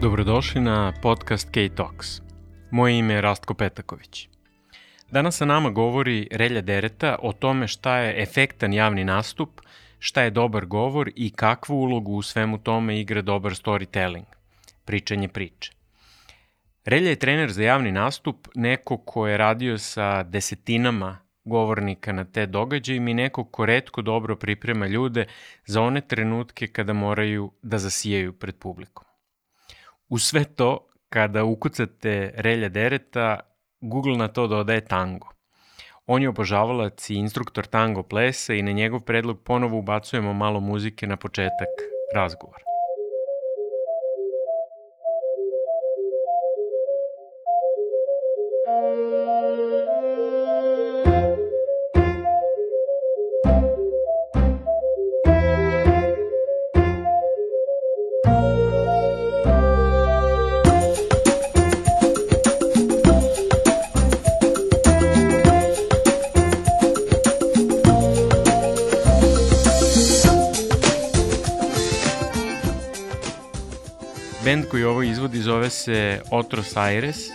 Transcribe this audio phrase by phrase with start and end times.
[0.00, 2.20] Dobrodošli na podcast K-Talks.
[2.70, 4.28] Moje ime je Rastko Petaković.
[5.10, 9.60] Danas sa nama govori Relja Dereta o tome šta je efektan javni nastup,
[9.98, 14.24] šta je dobar govor i kakvu ulogu u svemu tome igra dobar storytelling,
[14.84, 15.72] pričanje priče.
[16.84, 22.46] Relja je trener za javni nastup, neko ko je radio sa desetinama govornika na te
[22.46, 25.26] događaje i neko ko redko dobro priprema ljude
[25.66, 29.09] za one trenutke kada moraju da zasijaju pred publikom.
[30.10, 33.40] U sve to, kada ukucate Relja Dereta,
[33.80, 35.28] Google na to dodaje tango.
[36.06, 41.06] On je obožavalac i instruktor tango plesa i na njegov predlog ponovo ubacujemo malo muzike
[41.06, 41.68] na početak
[42.14, 42.69] razgovora.
[75.84, 77.30] Se Otros Aires,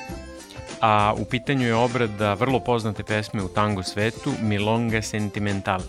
[0.82, 5.82] a u pitanju je obrada vrlo poznate pesme u tango svetu Milonga Sentimental,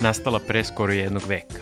[0.00, 1.60] nastala pre skoro jednog veka.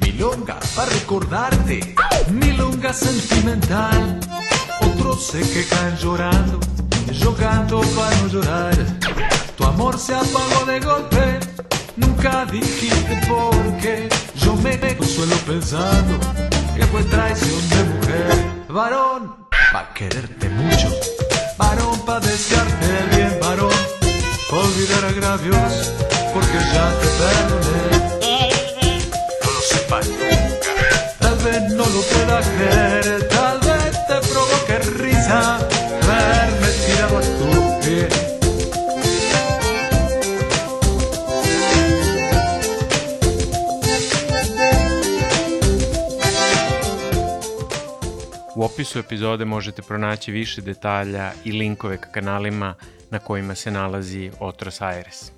[0.00, 1.80] Milonga para recordarte,
[2.30, 4.02] milonga sentimental.
[4.82, 6.60] Otros se quejan llorando,
[7.24, 8.76] jugando para no llorar.
[9.56, 11.40] Tu amor se apagó de golpe,
[11.98, 14.08] nunca dijiste por qué.
[14.36, 16.18] Yo me consuelo pensando
[16.76, 18.44] que fue traición de mujer.
[18.68, 19.36] Varón,
[19.72, 20.88] pa' quererte mucho,
[21.56, 23.72] varón pa' desearte bien, varón.
[24.50, 25.92] Olvidar agravios,
[26.32, 28.08] porque ya te perdoné.
[29.42, 30.72] No lo sepas nunca.
[31.18, 35.58] Tal vez no lo pueda creer, tal vez te provoque risa
[36.06, 38.27] verme tirado a tus pies.
[48.78, 52.74] Opisu epizode možete pronaći više detalja i linkove ka kanalima
[53.10, 55.32] na kojima se nalazi Otros Aires.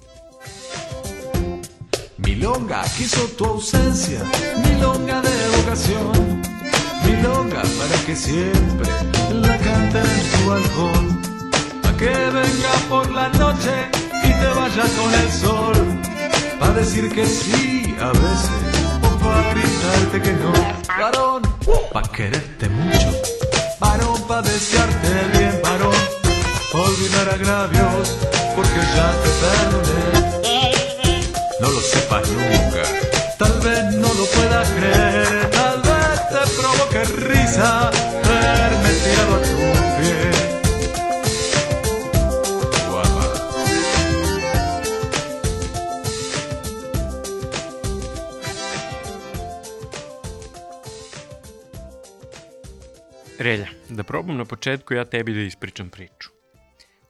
[2.19, 4.21] Milonga quiso tu ausencia,
[4.65, 6.43] milonga de vocación,
[7.05, 8.93] milonga para que siempre
[9.33, 11.05] la cante en tu balcón,
[11.89, 13.77] a que venga por la noche
[14.29, 15.77] y te vaya con el sol,
[16.59, 18.60] para decir que sí a veces
[20.23, 20.53] que no,
[20.99, 21.43] varón,
[21.93, 23.11] pa quererte mucho,
[23.79, 25.95] varón pa desearte el bien, varón,
[26.75, 28.17] olvidar agravios
[28.55, 30.31] porque ya te perdoné.
[31.61, 32.83] No lo sepas nunca.
[33.39, 37.91] Tal vez no lo puedas creer, tal vez te provoque risa
[53.41, 56.29] Relja, da probam na početku ja tebi da ispričam priču.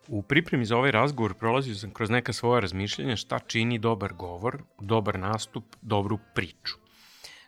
[0.08, 4.62] U pripremi za ovaj razgovor prolazio sam kroz neka svoja razmišljenja šta čini dobar govor,
[4.80, 6.76] dobar nastup, dobru priču.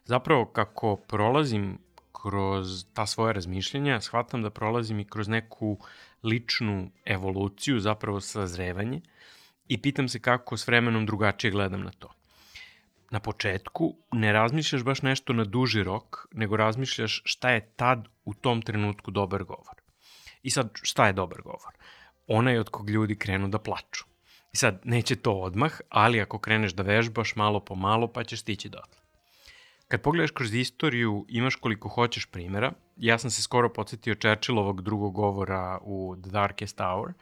[0.05, 1.79] Zapravo, kako prolazim
[2.13, 5.79] kroz ta svoja razmišljenja, shvatam da prolazim i kroz neku
[6.23, 9.01] ličnu evoluciju, zapravo sazrevanje,
[9.69, 12.15] i pitam se kako s vremenom drugačije gledam na to.
[13.13, 18.35] Na početku ne razmišljaš baš nešto na duži rok, nego razmišljaš šta je tad u
[18.35, 19.77] tom trenutku dobar govor.
[20.43, 21.73] I sad, šta je dobar govor?
[22.27, 24.05] onaj od kog ljudi krenu da plaču.
[24.53, 28.41] I sad, neće to odmah, ali ako kreneš da vežbaš malo po malo, pa ćeš
[28.41, 29.03] stići dotle.
[29.89, 32.73] Kad pogledaš kroz istoriju, imaš koliko hoćeš primjera.
[32.97, 37.13] Ja sam se skoro podsjetio Churchillovog drugog govora u The Darkest Hour.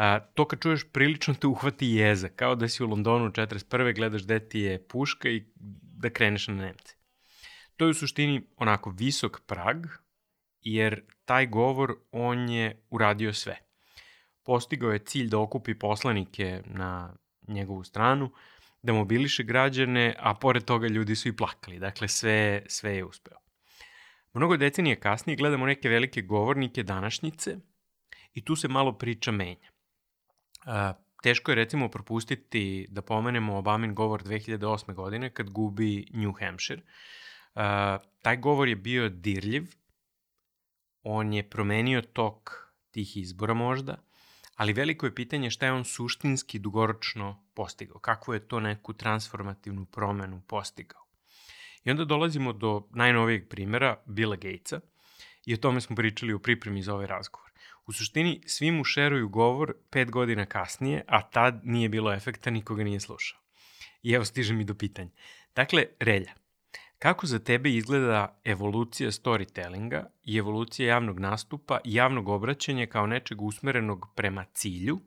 [0.00, 3.94] A, to kad čuješ prilično te uhvati jeza, kao da si u Londonu 41.
[3.94, 5.44] gledaš gde ti je puška i
[5.82, 6.94] da kreneš na Nemce.
[7.76, 9.86] To je u suštini onako visok prag,
[10.60, 13.58] jer taj govor, on je uradio sve–
[14.50, 17.14] postigao je cilj da okupi poslanike na
[17.48, 18.32] njegovu stranu,
[18.82, 21.78] da mobiliše građane, a pored toga ljudi su i plakali.
[21.78, 23.38] Dakle, sve, sve je uspeo.
[24.32, 27.56] Mnogo decenije kasnije gledamo neke velike govornike današnjice
[28.34, 29.70] i tu se malo priča menja.
[31.22, 34.94] Teško je recimo propustiti da pomenemo Obamin govor 2008.
[34.94, 36.82] godine kad gubi New Hampshire.
[37.54, 39.66] A, taj govor je bio dirljiv,
[41.02, 42.50] on je promenio tok
[42.90, 43.96] tih izbora možda,
[44.56, 49.84] ali veliko je pitanje šta je on suštinski dugoročno postigao, kakvu je to neku transformativnu
[49.84, 51.06] promenu postigao.
[51.84, 54.80] I onda dolazimo do najnovijeg primjera, Billa Gatesa,
[55.46, 57.49] i o tome smo pričali u pripremi za ovaj razgovor.
[57.90, 62.84] U suštini, svi mu šeruju govor pet godina kasnije, a tad nije bilo efekta, nikoga
[62.84, 63.38] nije slušao.
[64.02, 65.10] I evo stiže mi do pitanja.
[65.54, 66.34] Dakle, Relja,
[66.98, 73.42] kako za tebe izgleda evolucija storytellinga i evolucija javnog nastupa i javnog obraćanja kao nečeg
[73.42, 75.00] usmerenog prema cilju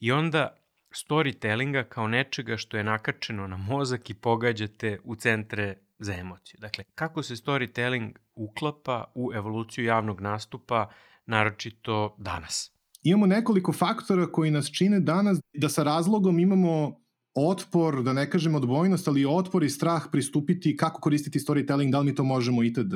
[0.00, 0.56] i onda
[0.90, 6.60] storytellinga kao nečega što je nakačeno na mozak i pogađate u centre za emociju.
[6.60, 10.90] Dakle, kako se storytelling uklapa u evoluciju javnog nastupa,
[11.28, 12.72] naročito danas?
[13.02, 17.00] Imamo nekoliko faktora koji nas čine danas da sa razlogom imamo
[17.34, 22.06] otpor, da ne kažem odbojnost, ali otpor i strah pristupiti kako koristiti storytelling, da li
[22.06, 22.94] mi to možemo itd.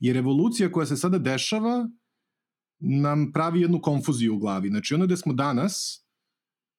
[0.00, 1.88] Jer evolucija koja se sada dešava
[2.80, 4.68] nam pravi jednu konfuziju u glavi.
[4.68, 6.04] Znači ono gde smo danas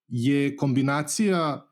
[0.08, 1.68] je kombinacija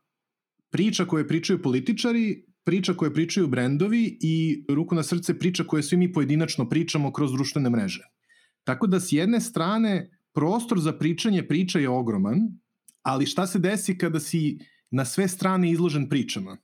[0.70, 5.96] priča koje pričaju političari, priča koje pričaju brendovi i ruku na srce priča koje svi
[5.96, 8.02] mi pojedinačno pričamo kroz društvene mreže.
[8.70, 12.38] Tako da s jedne strane prostor za pričanje priča je ogroman,
[13.02, 14.58] ali šta se desi kada si
[14.90, 16.56] na sve strane izložen pričama?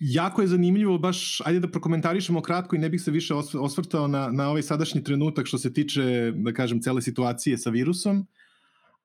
[0.00, 4.30] Jako je zanimljivo, baš, ajde da prokomentarišemo kratko i ne bih se više osvrtao na,
[4.32, 8.24] na ovaj sadašnji trenutak što se tiče, da kažem, cele situacije sa virusom,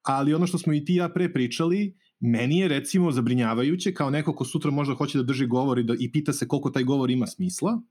[0.04, 4.36] ali ono što smo i ti ja pre pričali, meni je recimo zabrinjavajuće kao neko
[4.36, 7.12] ko sutra možda hoće da drži govor i, da, i pita se koliko taj govor
[7.12, 7.82] ima smisla,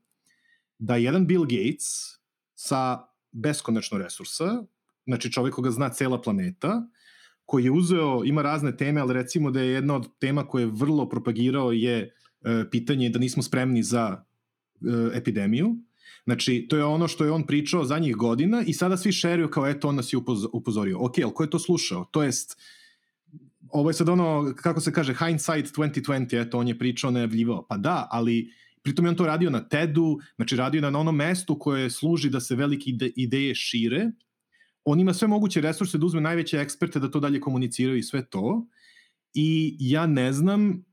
[0.79, 2.17] da jedan Bill Gates
[2.55, 4.63] sa beskonačno resursa,
[5.05, 6.87] znači čovjek koga zna cela planeta,
[7.45, 10.71] koji je uzeo, ima razne teme, ali recimo da je jedna od tema koje je
[10.73, 12.09] vrlo propagirao je e,
[12.71, 15.75] pitanje da nismo spremni za e, epidemiju.
[16.23, 19.49] Znači, to je ono što je on pričao za njih godina i sada svi šeruju
[19.49, 20.19] kao eto, on nas je
[20.53, 20.97] upozorio.
[20.99, 22.05] Ok, ali ko je to slušao?
[22.11, 22.57] To jest,
[23.69, 27.65] ovo je sad ono, kako se kaže, hindsight 2020, eto, on je pričao, najavljivao.
[27.67, 28.49] Pa da, ali
[28.83, 32.39] pritom je on to radio na TED-u, znači radio na onom mestu koje služi da
[32.39, 34.11] se velike ide, ideje šire.
[34.83, 38.25] On ima sve moguće resurse da uzme najveće eksperte da to dalje komuniciraju i sve
[38.29, 38.67] to.
[39.33, 40.83] I ja ne znam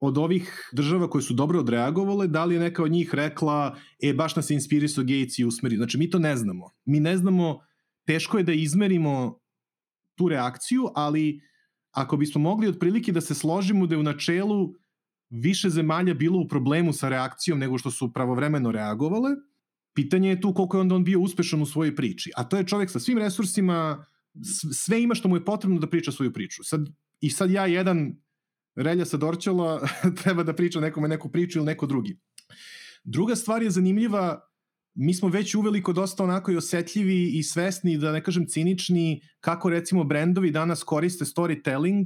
[0.00, 4.12] od ovih država koje su dobro odreagovale, da li je neka od njih rekla, e,
[4.12, 5.76] baš nas je inspirisao Gates i usmeri.
[5.76, 6.70] Znači, mi to ne znamo.
[6.84, 7.60] Mi ne znamo,
[8.06, 9.38] teško je da izmerimo
[10.18, 11.40] tu reakciju, ali
[11.92, 14.74] ako bismo mogli otprilike da se složimo da je u načelu
[15.30, 19.30] više zemalja bilo u problemu sa reakcijom nego što su pravovremeno reagovale,
[19.94, 22.30] pitanje je tu koliko je onda on bio uspešan u svojoj priči.
[22.36, 24.06] A to je čovek sa svim resursima,
[24.72, 26.64] sve ima što mu je potrebno da priča svoju priču.
[26.64, 26.80] Sad,
[27.20, 28.16] I sad ja jedan
[28.76, 29.88] Relja sa Dorćola
[30.22, 32.18] treba da priča nekome neku priču ili neko drugi.
[33.04, 34.40] Druga stvar je zanimljiva,
[34.94, 39.70] mi smo već uveliko dosta onako i osetljivi i svesni, da ne kažem cinični, kako
[39.70, 42.04] recimo brendovi danas koriste storytelling,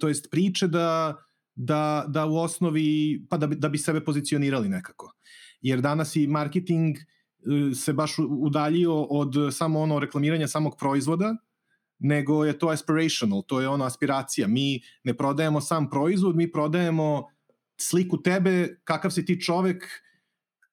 [0.00, 1.16] to jest priče da,
[1.56, 5.12] da, da u osnovi, pa da bi, da bi sebe pozicionirali nekako.
[5.60, 7.02] Jer danas i marketing e,
[7.74, 11.36] se baš udaljio od samo ono reklamiranja samog proizvoda,
[11.98, 14.48] nego je to aspirational, to je ono aspiracija.
[14.48, 17.24] Mi ne prodajemo sam proizvod, mi prodajemo
[17.80, 19.84] sliku tebe, kakav si ti čovek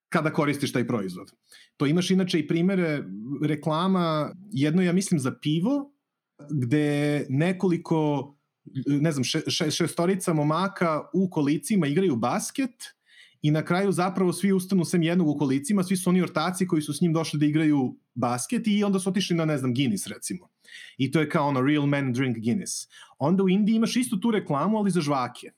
[0.10, 1.32] kada koristiš taj proizvod.
[1.78, 3.04] To imaš inače i primere
[3.44, 5.94] reklama, jedno ja mislim za pivo,
[6.50, 8.34] gde nekoliko
[8.86, 12.94] ne znam, še, še, šestorica momaka u kolicima igraju basket
[13.42, 16.82] i na kraju zapravo svi ustanu sem jednog u kolicima, svi su oni ortaci koji
[16.82, 20.08] su s njim došli da igraju basket i onda su otišli na, ne znam, Guinness
[20.08, 20.50] recimo.
[20.98, 22.88] I to je kao ono, real men drink Guinness.
[23.20, 25.52] Onda u Indiji imaš istu tu reklamu, ali za žvake.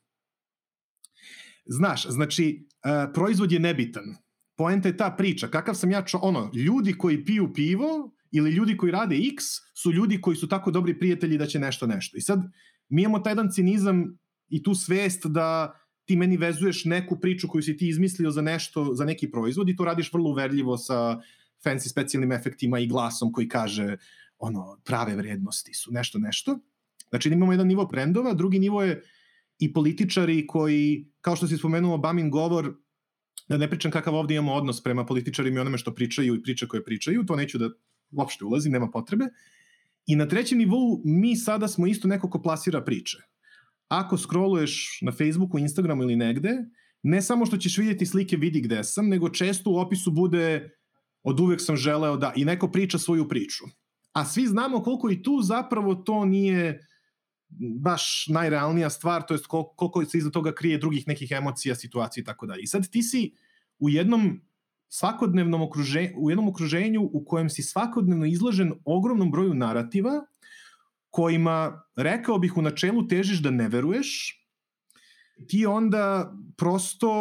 [1.65, 4.15] Znaš, znači, uh, proizvod je nebitan.
[4.57, 5.47] Poenta je ta priča.
[5.47, 6.19] Kakav sam ja čo...
[6.21, 9.43] Ono, ljudi koji piju pivo ili ljudi koji rade X
[9.73, 12.17] su ljudi koji su tako dobri prijatelji da će nešto nešto.
[12.17, 12.39] I sad,
[12.95, 14.17] mi imamo taj jedan cinizam
[14.49, 18.93] i tu svest da ti meni vezuješ neku priču koju si ti izmislio za nešto,
[18.93, 21.19] za neki proizvod i to radiš vrlo uverljivo sa
[21.65, 23.97] fancy specijalnim efektima i glasom koji kaže
[24.37, 26.59] ono, prave vrednosti su nešto, nešto.
[27.09, 29.01] Znači imamo jedan nivo brendova, drugi nivo je
[29.59, 32.73] i političari koji, kao što si spomenuo, Bamin govor,
[33.49, 36.67] da ne pričam kakav ovde imamo odnos prema političarima i onome što pričaju i priče
[36.67, 37.69] koje pričaju, to neću da
[38.11, 39.25] uopšte ulazim, nema potrebe.
[40.05, 43.17] I na trećem nivou mi sada smo isto neko ko plasira priče.
[43.87, 46.51] Ako scrolluješ na Facebooku, Instagramu ili negde,
[47.03, 50.69] ne samo što ćeš vidjeti slike vidi gde sam, nego često u opisu bude
[51.23, 53.65] od uvek sam želeo da i neko priča svoju priču
[54.15, 56.87] a svi znamo koliko i tu zapravo to nije
[57.79, 59.45] baš najrealnija stvar, to jest
[59.75, 62.61] koliko se iza toga krije drugih nekih emocija, situacija i tako dalje.
[62.61, 63.33] I sad ti si
[63.79, 64.41] u jednom
[64.97, 70.21] svakodnevnom okruženju, u jednom okruženju u kojem si svakodnevno izložen ogromnom broju narativa
[71.09, 74.35] kojima, rekao bih, u načelu težiš da ne veruješ,
[75.47, 77.11] ti onda prosto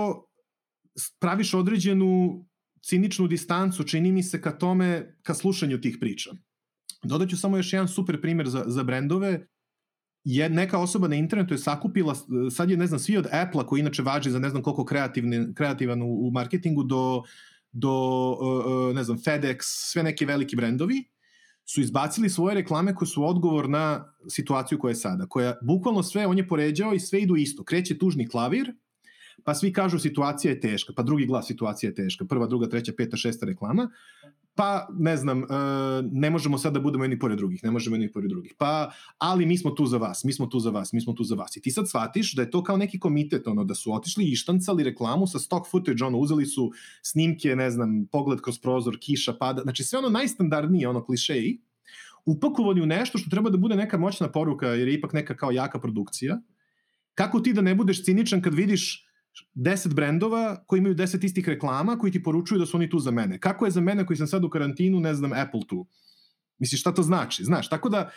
[1.20, 2.44] praviš određenu
[2.82, 6.30] ciničnu distancu, čini mi se, ka tome, ka slušanju tih priča.
[7.02, 9.46] Dodaću samo još jedan super primer za, za brendove.
[10.24, 12.14] Je, neka osoba na internetu je sakupila,
[12.50, 15.54] sad je, ne znam, svi od Apple-a, koji inače važi za ne znam koliko kreativni,
[15.54, 17.22] kreativan u, u marketingu, do,
[17.74, 18.36] do
[18.94, 21.04] ne znam, FedEx, sve neki veliki brendovi,
[21.64, 26.26] su izbacili svoje reklame koje su odgovor na situaciju koja je sada, koja bukvalno sve,
[26.26, 27.64] on je poređao i sve idu isto.
[27.64, 28.72] Kreće tužni klavir,
[29.44, 32.92] pa svi kažu situacija je teška, pa drugi glas situacija je teška, prva, druga, treća,
[32.96, 33.90] peta, šesta reklama,
[34.54, 35.46] pa ne znam, e,
[36.12, 39.46] ne možemo sad da budemo jedni pored drugih, ne možemo jedni pored drugih, pa ali
[39.46, 41.56] mi smo tu za vas, mi smo tu za vas, mi smo tu za vas.
[41.56, 44.36] I ti sad shvatiš da je to kao neki komitet, ono, da su otišli i
[44.36, 46.70] štancali reklamu sa stock footage, ono, uzeli su
[47.02, 51.60] snimke, ne znam, pogled kroz prozor, kiša, pada, znači sve ono najstandardnije, ono, klišeji,
[52.26, 55.50] upakovani u nešto što treba da bude neka moćna poruka, jer je ipak neka kao
[55.50, 56.40] jaka produkcija,
[57.14, 59.06] kako ti da ne budeš ciničan kad vidiš
[59.54, 63.10] 10 brendova koji imaju 10 istih reklama koji ti poručuju da su oni tu za
[63.10, 63.38] mene.
[63.38, 65.86] Kako je za mene koji sam sad u karantinu, ne znam, Apple tu?
[66.58, 67.44] Misliš, šta to znači?
[67.44, 68.10] Znaš, tako da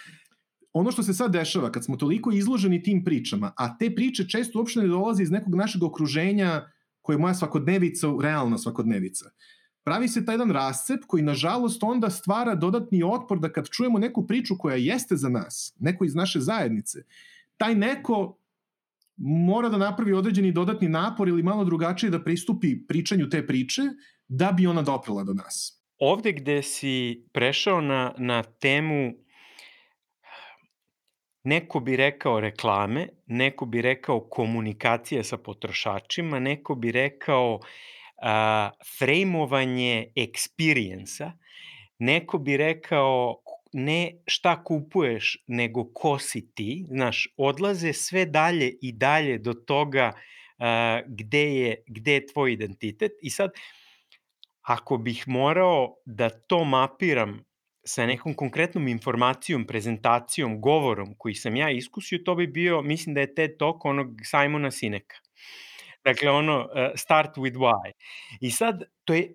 [0.74, 4.60] ono što se sad dešava, kad smo toliko izloženi tim pričama, a te priče često
[4.60, 6.72] uopšte ne dolaze iz nekog našeg okruženja
[7.02, 9.30] koje je moja svakodnevica, realna svakodnevica.
[9.84, 14.28] Pravi se taj jedan rascep koji nažalost onda stvara dodatni otpor da kad čujemo neku
[14.28, 17.04] priču koja jeste za nas, neko iz naše zajednice,
[17.58, 18.38] taj neko
[19.18, 23.82] mora da napravi određeni dodatni napor ili malo drugačije da pristupi pričanju te priče
[24.28, 25.84] da bi ona doprela do nas.
[26.00, 29.12] Ovde gde si prešao na, na temu
[31.44, 37.60] neko bi rekao reklame, neko bi rekao komunikacije sa potrošačima, neko bi rekao
[38.22, 38.70] a,
[39.00, 41.32] frejmovanje eksperijensa,
[42.00, 43.42] neko bi rekao
[43.74, 50.12] ne šta kupuješ, nego ko si ti, znaš, odlaze sve dalje i dalje do toga
[50.14, 50.66] uh,
[51.08, 53.12] gde, je, gde je tvoj identitet.
[53.22, 53.52] I sad,
[54.62, 57.44] ako bih morao da to mapiram
[57.88, 63.22] sa nekom konkretnom informacijom, prezentacijom, govorom koji sam ja iskusio, to bi bio, mislim da
[63.22, 65.16] je TED Talk onog Simona Sineka.
[66.04, 67.92] Dakle, ono, uh, start with why.
[68.42, 69.34] I sad, to je,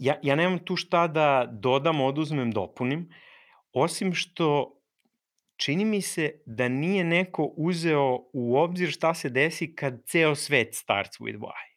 [0.00, 3.08] ja, ja nemam tu šta da dodam, oduzmem, dopunim,
[3.72, 4.76] osim što
[5.56, 10.74] čini mi se da nije neko uzeo u obzir šta se desi kad ceo svet
[10.74, 11.68] starts with why.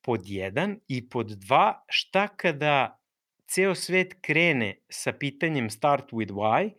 [0.00, 3.00] Pod jedan i pod dva, šta kada
[3.46, 6.70] ceo svet krene sa pitanjem start with why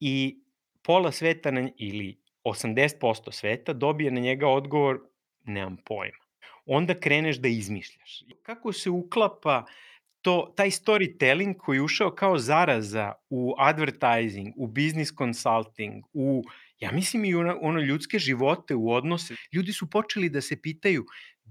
[0.00, 0.40] i
[0.82, 5.00] pola sveta na, ili 80% sveta dobije na njega odgovor
[5.44, 6.24] nemam pojma.
[6.66, 8.24] Onda kreneš da izmišljaš.
[8.42, 9.89] Kako se uklapa uh,
[10.22, 16.42] to, taj storytelling koji je ušao kao zaraza u advertising, u business consulting, u,
[16.78, 21.04] ja mislim i u ono, ljudske živote, u odnose, ljudi su počeli da se pitaju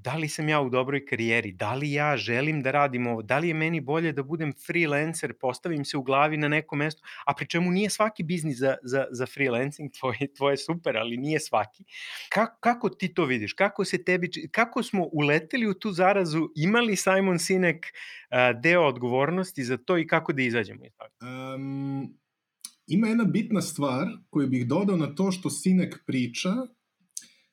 [0.04, 3.40] da li sam ja u dobroj karijeri, da li ja želim da radim ovo, da
[3.40, 7.34] li je meni bolje da budem freelancer, postavim se u glavi na neko mesto, a
[7.34, 11.40] pri čemu nije svaki biznis za, za, za freelancing, tvoj, tvoj je super, ali nije
[11.40, 11.84] svaki.
[12.30, 13.54] Kako, kako ti to vidiš?
[13.54, 19.64] Kako se tebi, kako smo uleteli u tu zarazu, imali Simon Sinek uh, deo odgovornosti
[19.64, 21.34] za to i kako da izađemo iz toga?
[21.56, 22.20] Um,
[22.88, 26.50] ima jedna bitna stvar koju bih dodao na to što Sinek priča.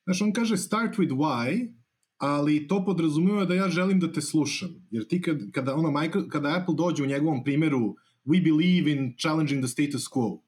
[0.04, 1.72] Znaš, on kaže start with why,
[2.18, 4.88] ali to podrazumeva da ja želim da te slušam.
[4.90, 7.94] Jer ti kad, kada, ono, Michael, kada Apple dođe u njegovom primeru
[8.24, 10.40] we believe in challenging the status quo,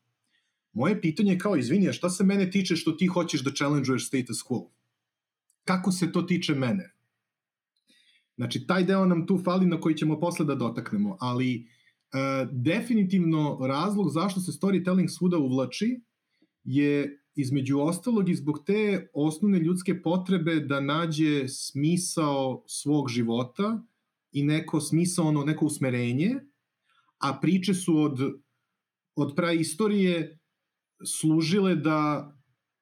[0.72, 4.06] moje pitanje je kao, izvini, a šta se mene tiče što ti hoćeš da challengeuješ
[4.06, 4.68] status quo?
[5.64, 6.94] Kako se to tiče mene?
[8.36, 13.58] Znači, taj deo nam tu fali na koji ćemo posle da dotaknemo, ali uh, definitivno
[13.66, 16.00] razlog zašto se storytelling svuda uvlači
[16.64, 23.82] je između ostalog i zbog te osnovne ljudske potrebe da nađe smisao svog života
[24.32, 26.34] i neko smisao, ono, neko usmerenje,
[27.18, 28.18] a priče su od,
[29.16, 30.38] od praistorije
[31.04, 32.34] služile da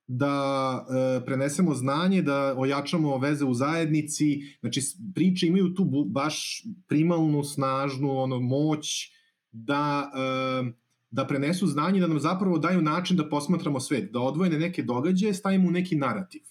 [0.09, 4.81] da e, prenesemo znanje, da ojačamo veze u zajednici, znači
[5.15, 9.11] priče imaju tu baš primalnu, snažnu ono, moć
[9.53, 10.86] da e,
[11.17, 15.35] da prenesu znanje, da nam zapravo daju način da posmatramo svet, da odvojene neke događaje
[15.35, 16.43] stavimo u neki narativ.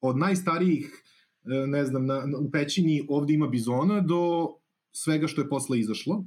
[0.00, 1.02] Od najstarijih,
[1.44, 4.20] e, ne znam, na, u pećini ovde ima bizona do
[4.92, 6.24] svega što je posle izašlo.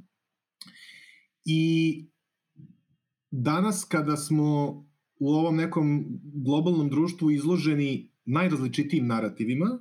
[1.44, 1.62] I
[3.30, 4.44] danas kada smo
[5.20, 6.04] u ovom nekom
[6.44, 9.78] globalnom društvu izloženi najrazličitijim narativima,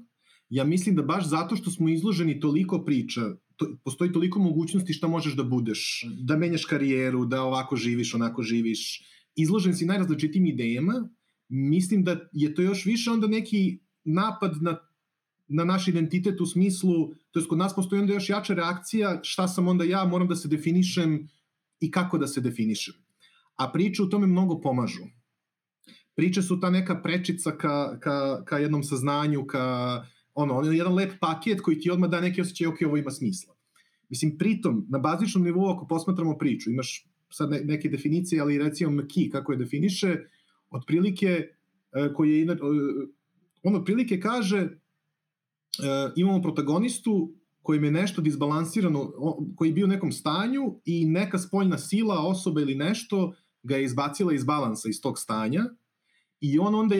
[0.49, 3.21] ja mislim da baš zato što smo izloženi toliko priča,
[3.83, 9.03] postoji toliko mogućnosti šta možeš da budeš, da menjaš karijeru, da ovako živiš, onako živiš,
[9.35, 11.09] izložen si najrazličitim idejama,
[11.49, 14.77] mislim da je to još više onda neki napad na
[15.47, 19.47] na naš identitet u smislu, to je kod nas postoji onda još jača reakcija šta
[19.47, 21.27] sam onda ja, moram da se definišem
[21.79, 22.93] i kako da se definišem.
[23.55, 25.03] A priče u tome mnogo pomažu.
[26.15, 30.93] Priče su ta neka prečica ka, ka, ka jednom saznanju, ka ono, on je jedan
[30.93, 33.52] lep paket koji ti odmah da neki osjećaj, ok, ovo ima smisla.
[34.09, 38.91] Mislim, pritom, na bazičnom nivou, ako posmatramo priču, imaš sad ne, neke definicije, ali recimo
[38.91, 40.17] McKee, kako je definiše,
[40.69, 41.47] otprilike,
[41.93, 42.57] e, koji je,
[43.63, 44.69] on otprilike kaže, e,
[46.15, 49.11] imamo protagonistu kojim je nešto disbalansirano,
[49.55, 53.33] koji je bio u nekom stanju i neka spoljna sila, osoba ili nešto
[53.63, 55.65] ga je izbacila iz balansa iz tog stanja.
[56.41, 56.95] I on onda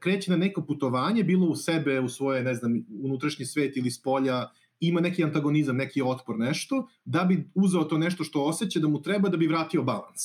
[0.00, 4.44] kreće na neko putovanje, bilo u sebe, u svoje, ne znam, unutrašnji svet ili spolja,
[4.80, 9.02] ima neki antagonizam, neki otpor, nešto, da bi uzeo to nešto što osjeća da mu
[9.02, 10.20] treba da bi vratio balans.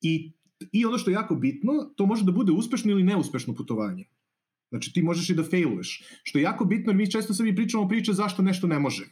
[0.00, 0.32] I,
[0.72, 4.04] I ono što je jako bitno, to može da bude uspešno ili neuspešno putovanje.
[4.68, 6.02] Znači ti možeš i da failuješ.
[6.22, 9.04] Što je jako bitno jer mi često sebi pričamo priče zašto nešto ne može.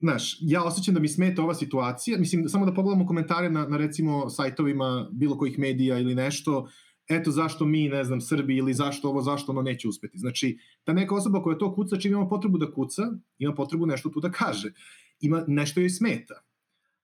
[0.00, 3.76] Znaš, ja osjećam da mi smeta ova situacija, mislim, samo da pogledamo komentare na, na
[3.76, 6.68] recimo sajtovima bilo kojih medija ili nešto,
[7.08, 10.18] eto zašto mi, ne znam, Srbi ili zašto ovo, zašto ono neće uspeti.
[10.18, 13.02] Znači, ta neka osoba koja to kuca, čim ima potrebu da kuca,
[13.38, 14.72] ima potrebu nešto tu da kaže.
[15.20, 16.42] Ima, nešto joj smeta.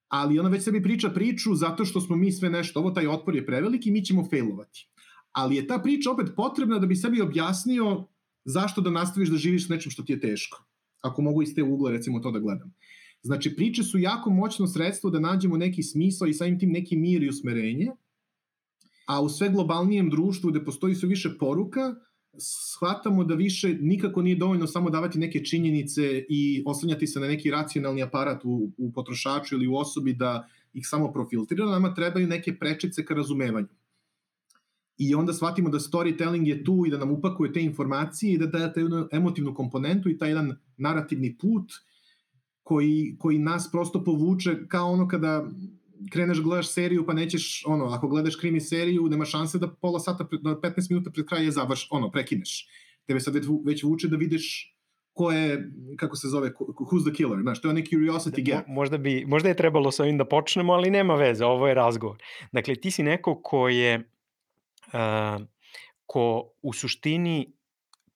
[0.08, 3.34] Ali ona već sebi priča priču zato što smo mi sve nešto, ovo taj otpor
[3.34, 4.88] je preveliki, mi ćemo failovati.
[5.32, 8.06] Ali je ta priča opet potrebna da bi sebi objasnio
[8.44, 10.64] zašto da nastaviš da živiš s nečim što ti je teško.
[11.00, 12.74] Ako mogu iz te ugle recimo to da gledam.
[13.22, 17.22] Znači, priče su jako moćno sredstvo da nađemo neki smisao i samim tim neki mir
[17.22, 17.90] i usmerenje,
[19.08, 21.94] a u sve globalnijem društvu gde postoji sve više poruka,
[22.38, 27.50] shvatamo da više nikako nije dovoljno samo davati neke činjenice i oslanjati se na neki
[27.50, 32.58] racionalni aparat u, u potrošaču ili u osobi da ih samo profiltrira, nama trebaju neke
[32.58, 33.68] prečice ka razumevanju.
[34.98, 38.46] I onda shvatimo da storytelling je tu i da nam upakuje te informacije i da
[38.46, 41.72] daje jednu emotivnu komponentu i taj jedan narativni put
[42.62, 45.48] koji, koji nas prosto povuče kao ono kada
[46.12, 50.24] kreneš gledaš seriju pa nećeš, ono, ako gledaš krimi seriju, nema šanse da pola sata,
[50.24, 52.66] pred, 15 minuta pred kraj je završ, ono, prekineš.
[53.06, 53.34] Tebe sad
[53.64, 54.74] već, vuče da vidiš
[55.12, 58.66] ko je, kako se zove, who's the killer, znaš, to je onaj curiosity gap.
[58.68, 62.16] Možda, bi, možda je trebalo sa ovim da počnemo, ali nema veze, ovo je razgovor.
[62.52, 64.10] Dakle, ti si neko ko je,
[64.92, 65.42] uh,
[66.06, 67.52] ko u suštini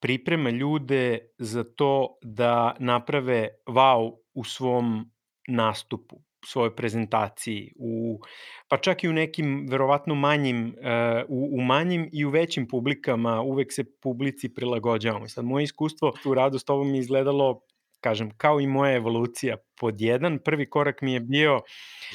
[0.01, 5.11] priprema ljude za to da naprave wow u svom
[5.49, 8.21] nastupu svojoj prezentaciji, u,
[8.69, 13.41] pa čak i u nekim verovatno manjim, uh, u, u manjim i u većim publikama
[13.41, 15.29] uvek se publici prilagođavamo.
[15.29, 17.61] Sad, moje iskustvo u radu s tobom je izgledalo
[18.03, 21.61] kažem, kao i moja evolucija pod jedan, prvi korak mi je bio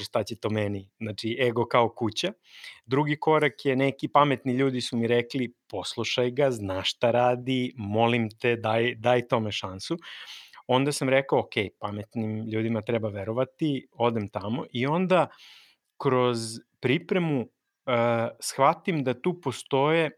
[0.04, 2.32] šta će to meni, znači ego kao kuća.
[2.86, 8.30] Drugi korak je neki pametni ljudi su mi rekli poslušaj ga, znaš šta radi, molim
[8.30, 9.98] te, daj, daj tome šansu
[10.67, 15.27] onda sam rekao, ok, pametnim ljudima treba verovati, odem tamo i onda
[15.97, 16.38] kroz
[16.80, 17.47] pripremu uh,
[18.39, 20.12] shvatim da tu postoje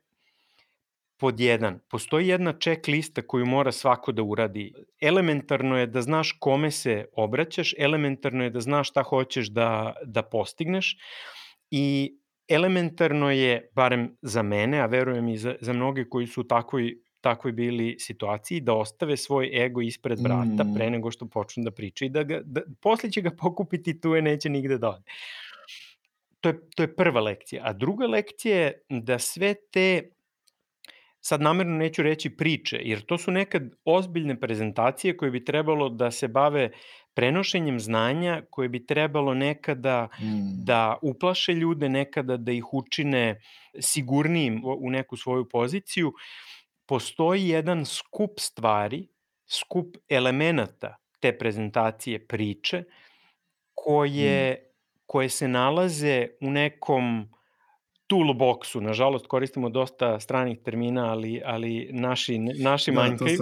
[1.19, 4.73] pod jedan, postoji jedna checklista koju mora svako da uradi.
[5.01, 10.23] Elementarno je da znaš kome se obraćaš, elementarno je da znaš šta hoćeš da, da
[10.23, 10.97] postigneš
[11.71, 12.15] i
[12.47, 16.95] elementarno je, barem za mene, a verujem i za, za mnoge koji su u takvoj
[17.21, 20.73] takvoj bili situaciji da ostave svoj ego ispred vrata mm.
[20.75, 24.15] pre nego što počnu da pričaju i da ga, da, posle će ga pokupiti tu
[24.15, 25.03] je neće nigde da ode.
[26.41, 27.63] To je, to je prva lekcija.
[27.65, 30.10] A druga lekcija je da sve te
[31.21, 36.12] sad namerno neću reći priče, jer to su nekad ozbiljne prezentacije koje bi trebalo da
[36.12, 36.71] se bave
[37.13, 40.63] prenošenjem znanja, koje bi trebalo nekada mm.
[40.65, 43.41] da uplaše ljude, nekada da ih učine
[43.79, 46.08] sigurnijim u neku svoju poziciju.
[46.08, 46.13] Uh,
[46.89, 49.08] postoji jedan skup stvari,
[49.45, 52.84] skup elemenata te prezentacije priče
[53.73, 54.65] koje, mm.
[55.06, 57.30] koje se nalaze u nekom
[58.10, 58.82] toolboxu.
[58.82, 63.38] Nažalost, koristimo dosta stranih termina, ali, ali naši, naši da, manjkaju.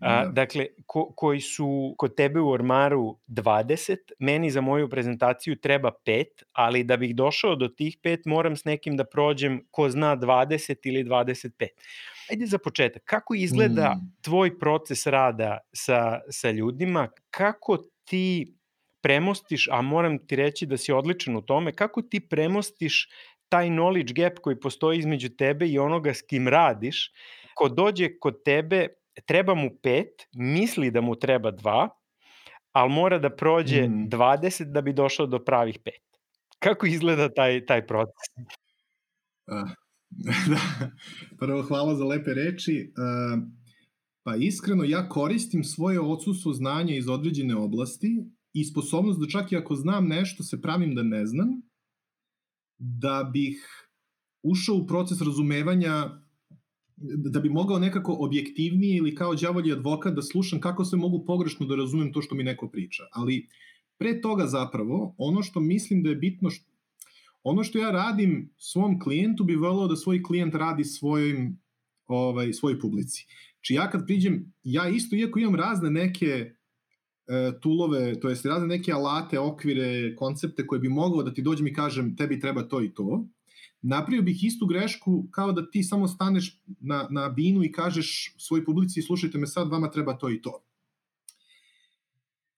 [0.00, 0.30] Da.
[0.32, 6.24] dakle, ko, koji su kod tebe u ormaru 20, meni za moju prezentaciju treba 5,
[6.52, 10.76] ali da bih došao do tih 5 moram s nekim da prođem ko zna 20
[10.84, 11.66] ili 25.
[12.30, 14.22] Ajde za početak, kako izgleda mm.
[14.22, 18.56] tvoj proces rada sa, sa ljudima, kako ti
[19.06, 23.08] premostiš, a moram ti reći da si odličan u tome, kako ti premostiš
[23.48, 27.12] taj knowledge gap koji postoji između tebe i onoga s kim radiš,
[27.54, 28.88] ko dođe kod tebe,
[29.26, 31.88] treba mu pet, misli da mu treba dva,
[32.72, 34.08] ali mora da prođe mm.
[34.10, 36.02] 20 da bi došao do pravih pet.
[36.58, 38.28] Kako izgleda taj, taj proces?
[39.46, 39.70] Uh,
[40.50, 40.90] da,
[41.38, 42.92] prvo hvala za lepe reči.
[42.96, 43.42] Uh,
[44.26, 49.56] Pa iskreno, ja koristim svoje odsustvo znanja iz određene oblasti i sposobnost da čak i
[49.56, 51.62] ako znam nešto, se pravim da ne znam,
[52.78, 53.88] da bih
[54.42, 56.20] ušao u proces razumevanja
[56.96, 61.66] da bi mogao nekako objektivnije ili kao đavolji advokat da slušam kako se mogu pogrešno
[61.66, 63.02] da razumem to što mi neko priča.
[63.12, 63.48] Ali
[63.98, 66.70] pre toga zapravo, ono što mislim da je bitno, što,
[67.42, 71.58] ono što ja radim svom klijentu bi volao da svoj klijent radi svojim,
[72.06, 73.26] ovaj, svoj publici.
[73.60, 76.55] Či ja kad priđem, ja isto, iako imam razne neke
[77.60, 81.74] tulove, to jest razne neke alate, okvire, koncepte koje bi mogao da ti dođem i
[81.74, 83.28] kažem tebi treba to i to,
[83.82, 88.64] napravio bih istu grešku kao da ti samo staneš na, na binu i kažeš svoj
[88.64, 90.62] publici slušajte me sad, vama treba to i to.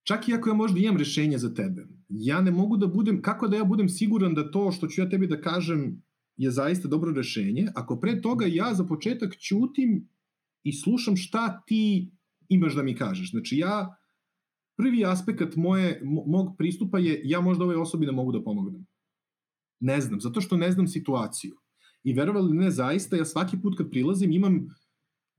[0.03, 3.49] Čak i ako ja možda imam rešenje za tebe, ja ne mogu da budem, kako
[3.49, 6.03] da ja budem siguran da to što ću ja tebi da kažem
[6.37, 10.09] je zaista dobro rešenje, ako pre toga ja za početak ćutim
[10.63, 12.11] i slušam šta ti
[12.49, 13.31] imaš da mi kažeš.
[13.31, 13.97] Znači ja,
[14.79, 18.87] prvi aspekt moje, mog pristupa je ja možda ovoj osobi ne mogu da pomognem.
[19.81, 21.57] Ne znam, zato što ne znam situaciju.
[22.05, 24.69] I verovali ne, zaista, ja svaki put kad prilazim imam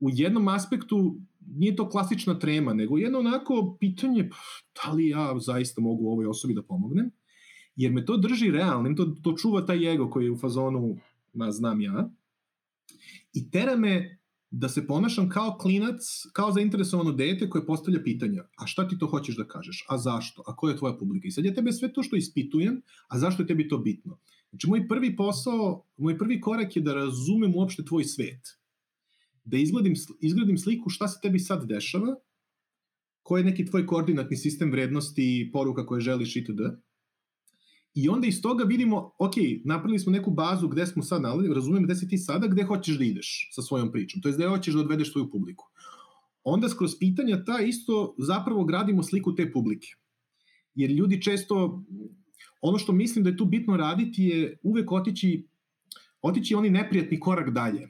[0.00, 4.28] u jednom aspektu, nije to klasična trema, nego jedno onako pitanje,
[4.76, 7.10] da li ja zaista mogu ovoj osobi da pomognem,
[7.76, 10.96] jer me to drži realnim, to, to čuva taj ego koji je u fazonu,
[11.32, 12.10] ma znam ja,
[13.32, 14.19] i tera me
[14.50, 18.42] da se ponašam kao klinac, kao zainteresovano dete koje postavlja pitanja.
[18.56, 19.84] A šta ti to hoćeš da kažeš?
[19.88, 20.42] A zašto?
[20.46, 21.28] A ko je tvoja publika?
[21.28, 24.18] I sad ja tebe sve to što ispitujem, a zašto je tebi to bitno?
[24.50, 28.58] Znači, moj prvi posao, moj prvi korak je da razumem uopšte tvoj svet.
[29.44, 32.16] Da izgledim, izgledim sliku šta se tebi sad dešava,
[33.22, 36.60] koji je neki tvoj koordinatni sistem vrednosti, poruka koje želiš itd.
[37.94, 41.84] I onda iz toga vidimo, ok, napravili smo neku bazu gde smo sad nalazili, razumem
[41.84, 44.74] gde si ti sada, gde hoćeš da ideš sa svojom pričom, to je gde hoćeš
[44.74, 45.66] da odvedeš svoju publiku.
[46.44, 49.88] Onda skroz pitanja ta isto zapravo gradimo sliku te publike.
[50.74, 51.84] Jer ljudi često,
[52.60, 55.48] ono što mislim da je tu bitno raditi je uvek otići,
[56.22, 57.88] otići oni neprijatni korak dalje,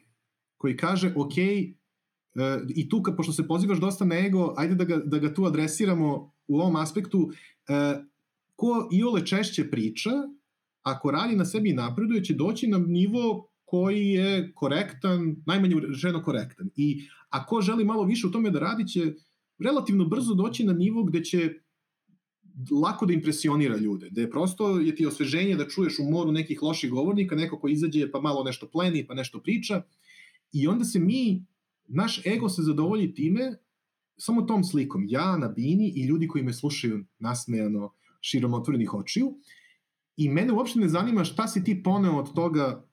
[0.57, 1.35] koji kaže, ok,
[2.35, 5.45] Uh, i tu, pošto se pozivaš dosta na ego, ajde da ga, da ga tu
[5.45, 8.05] adresiramo u ovom aspektu, uh,
[8.61, 10.11] ko i ole češće priča,
[10.83, 16.23] ako radi na sebi i napreduje, će doći na nivo koji je korektan, najmanje rečeno
[16.23, 16.69] korektan.
[16.77, 19.15] I ako želi malo više u tome da radi, će
[19.59, 21.55] relativno brzo doći na nivo gde će
[22.83, 26.91] lako da impresionira ljude, gde prosto je ti osveženje da čuješ u moru nekih loših
[26.91, 29.83] govornika, neko ko izađe pa malo nešto pleni, pa nešto priča,
[30.53, 31.47] i onda se mi,
[31.89, 33.57] naš ego se zadovolji time
[34.17, 35.07] samo tom slikom.
[35.09, 39.35] Ja na bini i ljudi koji me slušaju nasmejano, širom otvorenih očiju
[40.17, 42.87] i mene uopšte ne zanima šta si ti poneo od toga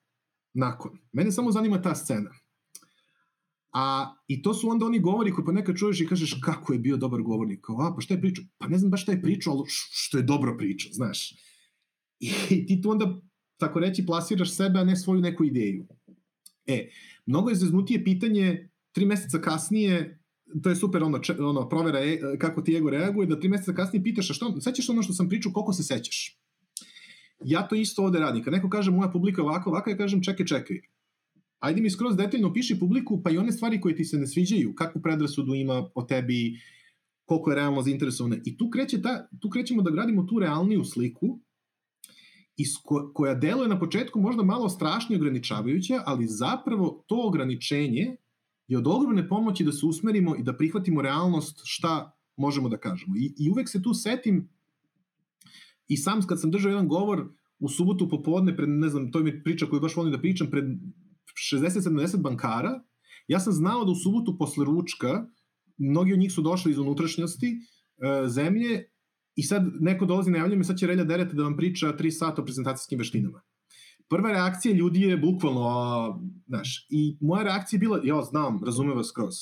[0.54, 0.98] nakon.
[1.12, 2.30] Mene samo zanima ta scena.
[3.72, 6.96] A, I to su onda oni govori koji ponekad čuješ i kažeš kako je bio
[6.96, 7.60] dobar govornik.
[7.60, 8.44] Kao, a, pa šta je pričao?
[8.58, 11.34] Pa ne znam baš šta je pričao, ali što je dobro pričao, znaš.
[12.20, 12.30] I
[12.66, 13.20] ti tu onda,
[13.56, 15.86] tako reći, plasiraš sebe, a ne svoju neku ideju.
[16.66, 16.88] E,
[17.26, 20.17] mnogo je zeznutije pitanje tri meseca kasnije
[20.62, 23.72] to je super ono, če, ono provera e, kako ti ego reaguje, da tri meseca
[23.72, 26.38] kasnije pitaš a što, sećaš ono što sam pričao, koliko se sećaš?
[27.44, 28.42] Ja to isto ovde radim.
[28.42, 30.80] Kad neko kaže moja publika ovako, ovako, ja kažem čekaj, čekaj.
[31.58, 34.74] Ajde mi skroz detaljno piši publiku, pa i one stvari koje ti se ne sviđaju,
[34.74, 36.60] kakvu predrasudu ima o tebi,
[37.24, 38.36] koliko je realno zainteresovana.
[38.44, 41.38] I tu, kreće ta, tu krećemo da gradimo tu realniju sliku,
[42.56, 48.16] iz ko, koja deluje na početku možda malo strašnije ograničavajuća, ali zapravo to ograničenje
[48.68, 53.16] je od ogromne pomoći da se usmerimo i da prihvatimo realnost šta možemo da kažemo.
[53.16, 54.48] I, i uvek se tu setim
[55.88, 57.28] i sam kad sam držao jedan govor
[57.58, 60.64] u subotu popodne, pred, ne znam, to je priča koju baš volim da pričam, pred
[61.52, 62.82] 60-70 bankara,
[63.28, 65.26] ja sam znao da u subotu posle ručka,
[65.78, 68.84] mnogi od njih su došli iz unutrašnjosti e, zemlje
[69.34, 72.42] i sad neko dolazi najavljuje me, sad će Relja Derete da vam priča 3 sata
[72.42, 73.42] o prezentacijskim veštinama
[74.08, 78.94] prva reakcija ljudi je bukvalno, a, znaš, i moja reakcija je bila, ja znam, razume
[78.94, 79.34] vas skroz.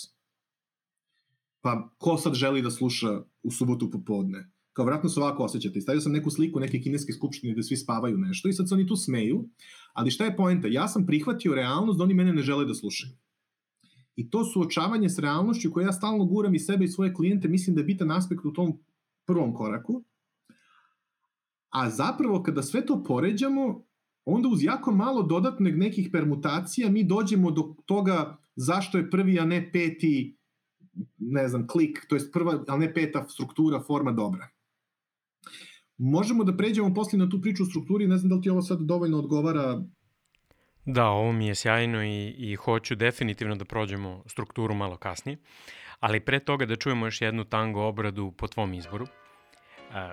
[1.60, 4.50] Pa, ko sad želi da sluša u subotu popodne?
[4.72, 5.80] Kao, vratno se ovako osjećate.
[5.80, 8.86] Stavio sam neku sliku neke kineske skupštine gde svi spavaju nešto i sad se oni
[8.86, 9.48] tu smeju,
[9.92, 10.68] ali šta je poenta?
[10.68, 13.12] Ja sam prihvatio realnost da oni mene ne žele da slušaju.
[14.16, 17.76] I to suočavanje s realnošću koje ja stalno guram i sebe i svoje klijente, mislim
[17.76, 18.78] da je bitan aspekt u tom
[19.26, 20.04] prvom koraku.
[21.70, 23.85] A zapravo kada sve to poređamo,
[24.26, 29.44] onda uz jako malo dodatnog nekih permutacija mi dođemo do toga zašto je prvi, a
[29.44, 30.38] ne peti,
[31.18, 34.48] ne znam, klik, to je prva, a ne peta struktura, forma dobra.
[35.98, 38.62] Možemo da pređemo posle na tu priču o strukturi, ne znam da li ti ovo
[38.62, 39.82] sad dovoljno odgovara
[40.84, 45.38] Da, ovo mi je sjajno i, i hoću definitivno da prođemo strukturu malo kasnije.
[46.00, 49.06] Ali pre toga da čujemo još jednu tango obradu po tvom izboru.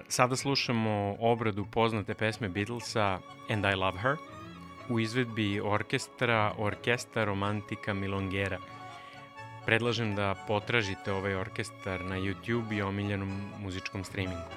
[0.07, 3.19] Sada slušamo obradu poznate pesme Beatlesa
[3.49, 4.15] And I Love Her
[4.89, 8.57] u izvedbi orkestra Orkestra Romantika Milongera.
[9.65, 14.49] Predlažem da potražite ovaj orkestar na YouTube i omiljenom muzičkom streamingu.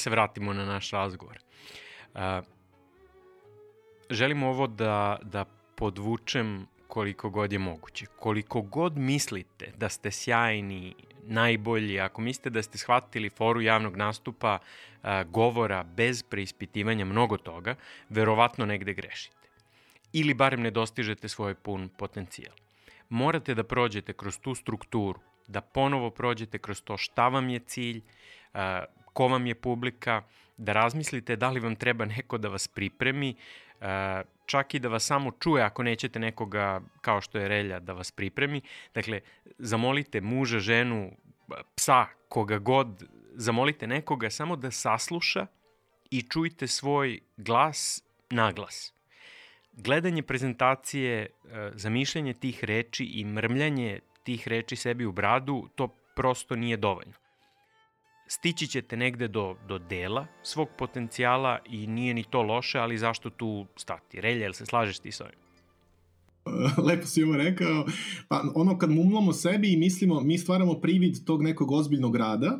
[0.00, 1.38] Se vratimo na naš razgovor.
[2.14, 2.20] Uh,
[4.10, 8.06] želim ovo da, da podvučem koliko god je moguće.
[8.06, 10.94] Koliko god mislite da ste sjajni,
[11.26, 17.74] najbolji, ako mislite da ste shvatili foru javnog nastupa, uh, govora bez preispitivanja mnogo toga,
[18.08, 19.36] verovatno negde grešite.
[20.12, 22.54] Ili barem ne dostižete svoj pun potencijal.
[23.08, 28.02] Morate da prođete kroz tu strukturu, da ponovo prođete kroz to šta vam je cilj,
[28.54, 28.60] uh,
[29.12, 30.22] ko vam je publika,
[30.60, 33.34] da razmislite da li vam treba neko da vas pripremi,
[33.80, 37.92] e, čak i da vas samo čuje ako nećete nekoga kao što je Relja da
[37.92, 38.60] vas pripremi.
[38.94, 39.20] Dakle,
[39.58, 41.10] zamolite muža, ženu,
[41.74, 45.46] psa, koga god, zamolite nekoga samo da sasluša
[46.10, 48.92] i čujte svoj glas na glas.
[49.72, 56.56] Gledanje prezentacije, e, zamišljanje tih reči i mrmljanje tih reči sebi u bradu, to prosto
[56.56, 57.19] nije dovoljno
[58.30, 63.30] stići ćete negde do, do dela svog potencijala i nije ni to loše, ali zašto
[63.30, 64.20] tu stati?
[64.20, 65.38] Relja, jel se slažeš ti sa ovim?
[66.88, 67.86] Lepo si ovo rekao.
[68.28, 72.58] Pa ono kad mumlamo sebi i mislimo, mi stvaramo privid tog nekog ozbiljnog rada,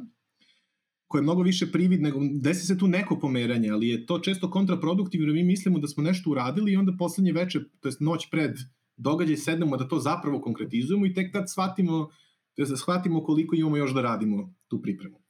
[1.06, 4.50] koji je mnogo više privid nego, desi se tu neko pomeranje, ali je to često
[4.50, 8.30] kontraproduktivno, jer mi mislimo da smo nešto uradili i onda poslednje veče, to je noć
[8.30, 8.56] pred
[8.96, 12.08] događaj, sednemo da to zapravo konkretizujemo i tek tad shvatimo,
[12.56, 15.20] da shvatimo koliko imamo još da radimo tu pripremu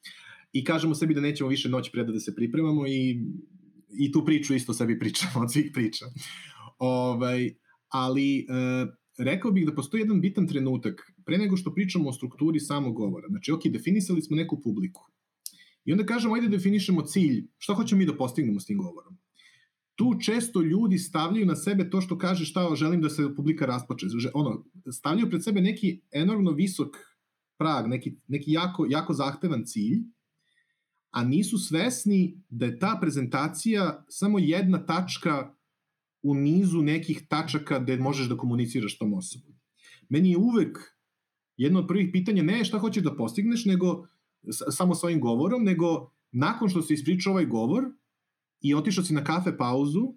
[0.53, 3.25] i kažemo sebi da nećemo više noć preda da se pripremamo i,
[3.99, 6.05] i tu priču isto sebi pričamo od svih priča.
[6.79, 7.55] Ovaj,
[7.89, 8.45] ali e,
[9.19, 13.29] rekao bih da postoji jedan bitan trenutak pre nego što pričamo o strukturi samog govora.
[13.29, 15.03] Znači, ok, definisali smo neku publiku.
[15.85, 19.19] I onda kažemo, ajde definišemo cilj, šta hoćemo mi da postignemo s tim govorom.
[19.95, 24.07] Tu često ljudi stavljaju na sebe to što kaže šta želim da se publika raspoče.
[24.35, 26.97] Ono, stavljaju pred sebe neki enormno visok
[27.59, 29.99] prag, neki, neki jako, jako zahtevan cilj,
[31.11, 35.55] a nisu svesni da je ta prezentacija samo jedna tačka
[36.23, 39.55] u nizu nekih tačaka gde možeš da komuniciraš tom osobom.
[40.09, 40.79] Meni je uvek
[41.57, 44.07] jedno od prvih pitanja ne šta hoćeš da postigneš, nego
[44.71, 47.85] samo svojim govorom, nego nakon što se ispričao ovaj govor
[48.61, 50.15] i otišao si na kafe pauzu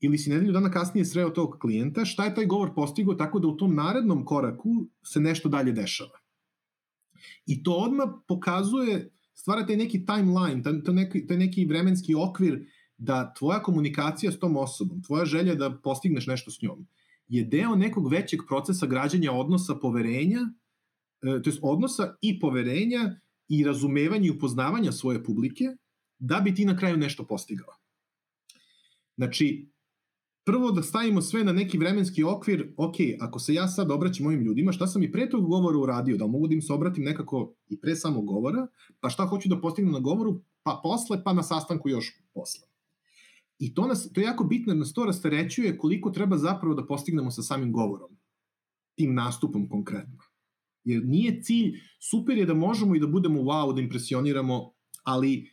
[0.00, 3.48] ili si nedelju dana kasnije sreo tog klijenta, šta je taj govor postigao tako da
[3.48, 6.18] u tom narednom koraku se nešto dalje dešava.
[7.46, 12.66] I to odmah pokazuje stvara taj neki timeline, taj, taj, neki, taj neki vremenski okvir
[12.96, 16.86] da tvoja komunikacija s tom osobom, tvoja želja da postigneš nešto s njom,
[17.28, 20.40] je deo nekog većeg procesa građanja odnosa poverenja,
[21.20, 23.16] to je odnosa i poverenja
[23.48, 25.64] i razumevanja i upoznavanja svoje publike,
[26.18, 27.74] da bi ti na kraju nešto postigao.
[29.16, 29.70] Znači,
[30.50, 34.40] prvo da stavimo sve na neki vremenski okvir, ok, ako se ja sad obraćam ovim
[34.40, 37.54] ljudima, šta sam i pre tog govora uradio, da mogu da im se obratim nekako
[37.68, 38.66] i pre samog govora,
[39.00, 42.66] pa šta hoću da postignem na govoru, pa posle, pa na sastanku još posle.
[43.58, 47.30] I to, nas, to je jako bitno, nas to rastarećuje koliko treba zapravo da postignemo
[47.30, 48.10] sa samim govorom,
[48.94, 50.18] tim nastupom konkretno.
[50.84, 51.78] Jer nije cilj,
[52.10, 54.72] super je da možemo i da budemo wow, da impresioniramo,
[55.04, 55.50] ali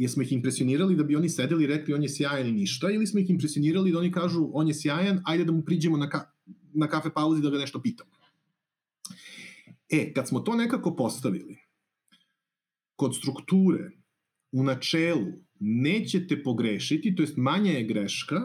[0.00, 3.06] jesmo ih impresionirali da bi oni sedeli i rekli on je sjajan i ništa, ili
[3.06, 6.24] smo ih impresionirali da oni kažu on je sjajan, ajde da mu priđemo na, ka,
[6.72, 8.10] na kafe pauzi da ga nešto pitamo.
[9.88, 11.58] E, kad smo to nekako postavili,
[12.96, 13.90] kod strukture,
[14.52, 18.40] u načelu, nećete pogrešiti, to jest manja je greška,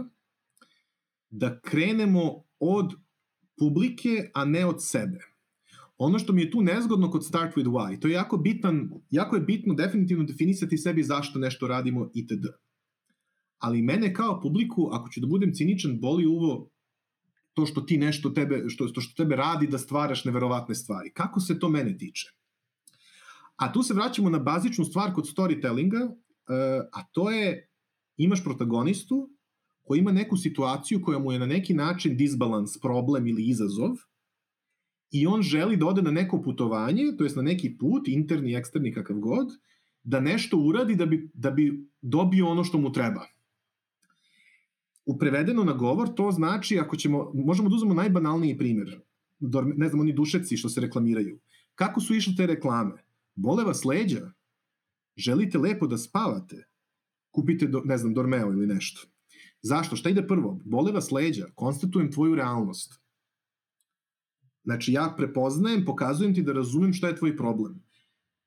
[1.30, 2.94] da krenemo od
[3.58, 5.35] publike, a ne od sebe.
[5.98, 9.36] Ono što mi je tu nezgodno kod Start with Why, to je jako, bitan, jako
[9.36, 12.46] je bitno definitivno definisati sebi zašto nešto radimo itd.
[13.58, 16.70] Ali mene kao publiku, ako ću da budem ciničan, boli uvo
[17.54, 21.12] to što ti nešto tebe, što, što, što tebe radi da stvaraš neverovatne stvari.
[21.14, 22.32] Kako se to mene tiče?
[23.56, 27.70] A tu se vraćamo na bazičnu stvar kod storytellinga, eh, a to je
[28.18, 29.30] imaš protagonistu
[29.84, 33.96] koji ima neku situaciju koja mu je na neki način disbalans, problem ili izazov
[35.12, 38.94] i on želi da ode na neko putovanje, to jest na neki put, interni, eksterni,
[38.94, 39.48] kakav god,
[40.04, 43.26] da nešto uradi da bi, da bi dobio ono što mu treba.
[45.06, 49.00] U prevedeno na govor to znači, ako ćemo, možemo da uzmemo najbanalniji primer,
[49.76, 51.40] ne znam, oni dušeci što se reklamiraju.
[51.76, 53.04] Kako su išle te reklame?
[53.36, 54.32] Bole vas leđa?
[55.16, 56.68] Želite lepo da spavate?
[57.32, 59.08] Kupite, do, ne znam, Dormeo ili nešto.
[59.62, 59.96] Zašto?
[59.96, 60.60] Šta ide prvo?
[60.66, 61.46] Bole vas leđa?
[61.56, 63.02] Konstatujem tvoju realnost.
[64.66, 67.84] Znači, ja prepoznajem, pokazujem ti da razumem šta je tvoj problem.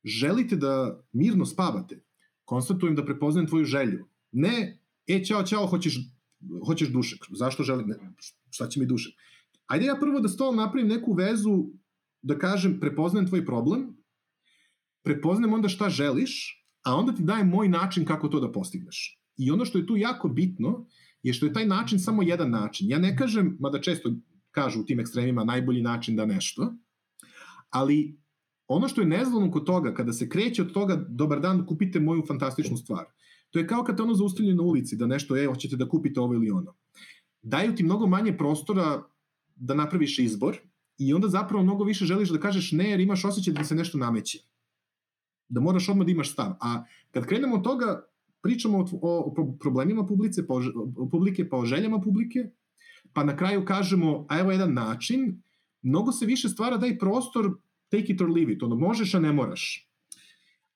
[0.04, 2.02] Želite da mirno spavate?
[2.44, 4.06] Konstatujem da prepoznajem tvoju želju.
[4.32, 5.98] Ne, e, čao, čao, hoćeš,
[6.66, 7.26] hoćeš dušek.
[7.30, 7.88] Zašto želim?
[7.88, 7.96] Ne,
[8.50, 9.14] šta će mi dušek?
[9.66, 11.66] Ajde ja prvo da s tobom napravim neku vezu,
[12.22, 13.96] da kažem, prepoznajem tvoj problem,
[15.02, 19.20] prepoznajem onda šta želiš, a onda ti dajem moj način kako to da postigneš.
[19.36, 20.86] I ono što je tu jako bitno
[21.22, 22.90] je što je taj način samo jedan način.
[22.90, 24.12] Ja ne kažem, mada često
[24.58, 26.72] kažu u tim ekstremima najbolji način da nešto,
[27.70, 28.18] ali
[28.68, 32.22] ono što je nezvolno kod toga, kada se kreće od toga, dobar dan, kupite moju
[32.28, 33.04] fantastičnu stvar.
[33.50, 36.20] To je kao kad te ono zaustavljaju na ulici, da nešto, e, hoćete da kupite
[36.20, 36.74] ovo ili ono.
[37.42, 39.02] Daju ti mnogo manje prostora
[39.56, 40.58] da napraviš izbor
[40.98, 43.98] i onda zapravo mnogo više želiš da kažeš ne, jer imaš osjećaj da se nešto
[43.98, 44.38] nameće.
[45.48, 46.52] Da moraš odmah da imaš stav.
[46.60, 48.02] A kad krenemo od toga,
[48.42, 52.50] pričamo o, o, o problemima publice, pa o, publike, pa o željama publike,
[53.18, 55.42] pa na kraju kažemo, a evo jedan način,
[55.82, 57.50] mnogo se više stvara daj prostor
[57.90, 59.88] take it or leave it, ono možeš, a ne moraš.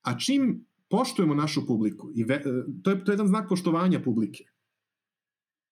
[0.03, 2.43] A čim poštujemo našu publiku, i ve,
[2.83, 4.45] to, je, to je jedan znak poštovanja publike,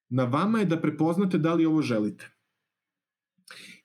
[0.09, 2.31] na vama je da prepoznate da li ovo želite.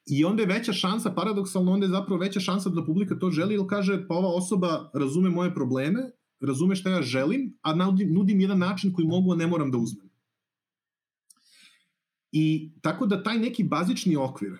[0.06, 3.56] I onda je veća šansa, paradoksalno, onda je zapravo veća šansa da publika to želi,
[3.56, 7.74] ili kaže, pa ova osoba razume moje probleme, razume šta ja želim, a
[8.14, 10.15] nudim, jedan način koji mogu, a ne moram da uzmem.
[12.38, 14.58] I tako da taj neki bazični okvir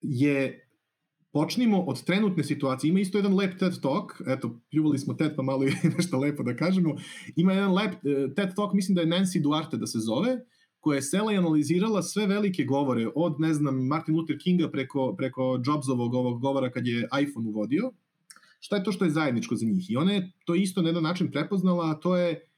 [0.00, 0.68] je
[1.32, 2.88] počnimo od trenutne situacije.
[2.90, 6.42] Ima isto jedan lep TED Talk, eto, pljuvali smo TED pa malo i nešto lepo
[6.42, 6.94] da kažemo.
[7.36, 10.36] Ima jedan lep uh, TED Talk, mislim da je Nancy Duarte da se zove,
[10.80, 15.14] koja je sela i analizirala sve velike govore, od, ne znam, Martin Luther Kinga preko,
[15.18, 17.92] preko Jobsovog ovog govora kad je iPhone uvodio.
[18.60, 19.90] Šta je to što je zajedničko za njih?
[19.90, 22.48] I ona je to isto na jedan način prepoznala, a to je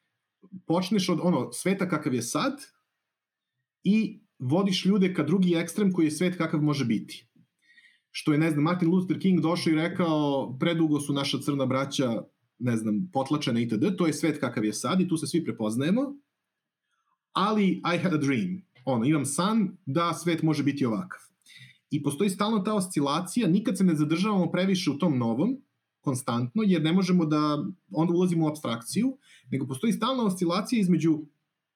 [0.66, 2.58] počneš od ono, sveta kakav je sad,
[3.84, 7.26] i vodiš ljude ka drugi ekstrem koji je svet kakav može biti.
[8.10, 12.22] Što je, ne znam, Martin Luther King došao i rekao, predugo su naša crna braća,
[12.58, 13.96] ne znam, potlačena itd.
[13.98, 16.02] To je svet kakav je sad i tu se svi prepoznajemo.
[17.32, 18.62] Ali I had a dream.
[18.84, 21.20] Ono, imam san da svet može biti ovakav.
[21.90, 25.56] I postoji stalno ta oscilacija, nikad se ne zadržavamo previše u tom novom,
[26.00, 29.16] konstantno, jer ne možemo da onda ulazimo u abstrakciju,
[29.50, 31.18] nego postoji stalna oscilacija između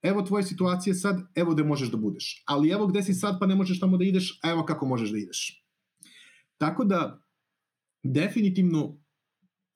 [0.02, 2.42] evo tvoje situacije sad, evo gde možeš da budeš.
[2.46, 5.10] Ali evo gde si sad pa ne možeš tamo da ideš, a evo kako možeš
[5.10, 5.64] da ideš.
[6.58, 7.22] Tako da,
[8.02, 8.98] definitivno,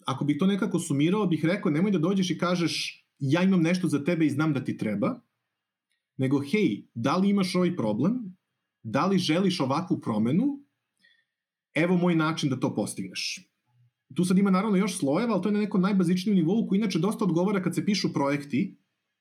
[0.07, 3.89] ako bih to nekako sumirao, bih rekao, nemoj da dođeš i kažeš ja imam nešto
[3.89, 5.21] za tebe i znam da ti treba,
[6.17, 8.37] nego hej, da li imaš ovaj problem,
[8.83, 10.45] da li želiš ovakvu promenu,
[11.75, 13.51] evo moj način da to postigneš.
[14.15, 16.99] Tu sad ima naravno još slojeva, ali to je na nekom najbazičnijem nivou koji inače
[16.99, 18.79] dosta odgovara kad se pišu projekti,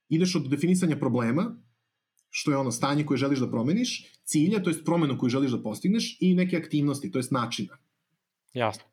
[0.10, 1.56] ideš od definisanja problema,
[2.30, 5.62] što je ono stanje koje želiš da promeniš, cilja, to jest promenu koju želiš da
[5.62, 7.78] postigneš i neke aktivnosti, to jest načina.
[8.54, 8.86] Jasno.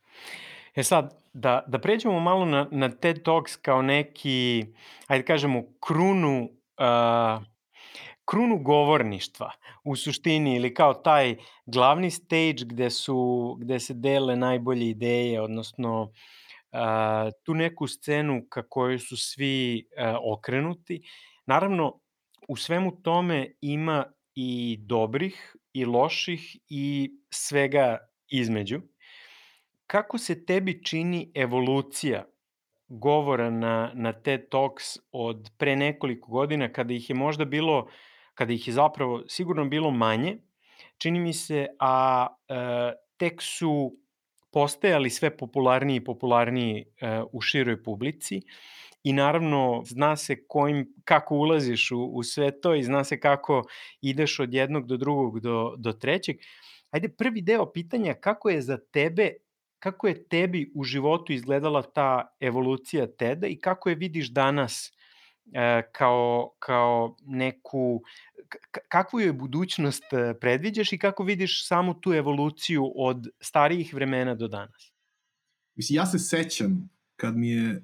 [0.75, 4.65] E sad, da, da pređemo malo na, na TED Talks kao neki,
[5.07, 6.49] ajde kažemo, krunu,
[6.79, 7.43] uh,
[8.25, 9.51] krunu govorništva
[9.85, 11.37] u suštini ili kao taj
[11.67, 16.13] glavni stage gde, su, gde se dele najbolje ideje, odnosno
[17.43, 19.87] tu neku scenu ka kojoj su svi
[20.23, 21.03] okrenuti.
[21.47, 22.01] Naravno,
[22.49, 24.05] u svemu tome ima
[24.35, 27.99] i dobrih i loših i svega
[28.29, 28.81] između.
[29.87, 32.25] Kako se tebi čini evolucija
[32.89, 37.89] govora na, na TED Talks od pre nekoliko godina, kada ih je možda bilo,
[38.35, 40.39] kada ih je zapravo sigurno bilo manje,
[40.99, 42.55] čini mi se, a e,
[43.17, 43.97] tek su
[44.53, 48.43] postajali sve popularniji i popularniji e, u široj publici
[49.05, 53.63] i naravno zna se kojim, kako ulaziš u, u sve to i zna se kako
[54.01, 56.37] ideš od jednog do drugog do, do trećeg.
[56.91, 59.33] Ajde, prvi deo pitanja, kako je za tebe
[59.83, 64.93] kako je tebi u životu izgledala ta evolucija TED-a i kako je vidiš danas
[65.93, 68.03] kao, kao neku,
[68.89, 74.49] kakvu je budućnost e, predviđaš i kako vidiš samu tu evoluciju od starijih vremena do
[74.49, 74.93] danas?
[75.75, 77.83] Mislim, ja se sećam kad mi je, e,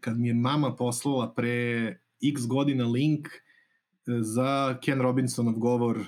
[0.00, 1.86] kad mi je mama poslala pre
[2.34, 3.28] x godina link
[4.06, 6.04] za Ken Robinsonov govor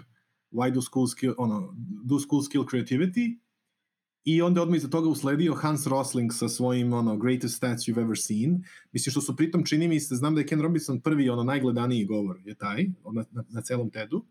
[0.54, 3.38] Why do schools kill, ono, do schools kill creativity?
[4.24, 8.18] I onda odmah iza toga usledio Hans Rosling sa svojim ono, greatest stats you've ever
[8.18, 8.64] seen.
[8.92, 12.04] Mislim što su pritom čini mi se, znam da je Ken Robinson prvi ono najgledaniji
[12.04, 14.24] govor je taj na, na, na celom TED-u,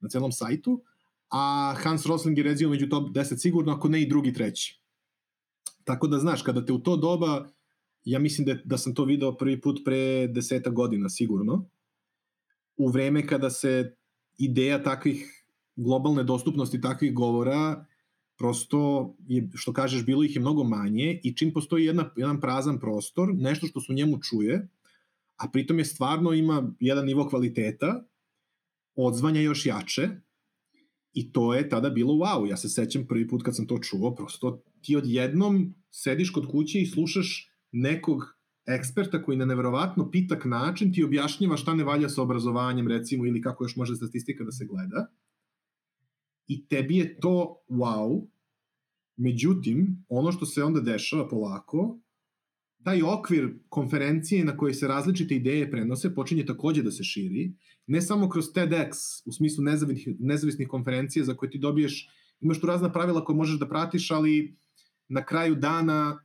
[0.00, 0.82] na celom sajtu,
[1.30, 4.80] a Hans Rosling je rezio među top 10 sigurno, ako ne i drugi, treći.
[5.84, 7.48] Tako da znaš, kada te u to doba,
[8.04, 11.68] ja mislim da, da sam to video prvi put pre deseta godina sigurno,
[12.76, 13.96] u vreme kada se
[14.38, 15.44] ideja takvih
[15.76, 17.86] globalne dostupnosti takvih govora
[18.40, 22.78] prosto je, što kažeš, bilo ih je mnogo manje i čim postoji jedna, jedan prazan
[22.80, 24.68] prostor, nešto što su njemu čuje,
[25.36, 28.04] a pritom je stvarno ima jedan nivo kvaliteta,
[28.94, 30.08] odzvanja još jače
[31.12, 32.48] i to je tada bilo wow.
[32.48, 36.80] Ja se sećam prvi put kad sam to čuo, prosto ti odjednom sediš kod kuće
[36.80, 38.24] i slušaš nekog
[38.66, 43.42] eksperta koji na neverovatno pitak način ti objašnjava šta ne valja sa obrazovanjem recimo ili
[43.42, 45.10] kako još može statistika da se gleda
[46.50, 48.26] i tebi je to wow,
[49.16, 52.00] međutim, ono što se onda dešava polako,
[52.84, 57.52] taj okvir konferencije na kojoj se različite ideje prenose počinje takođe da se širi,
[57.86, 58.96] ne samo kroz TEDx,
[59.26, 62.08] u smislu nezavisnih, nezavisnih konferencija za koje ti dobiješ,
[62.40, 64.56] imaš tu razna pravila koje možeš da pratiš, ali
[65.08, 66.18] na kraju dana,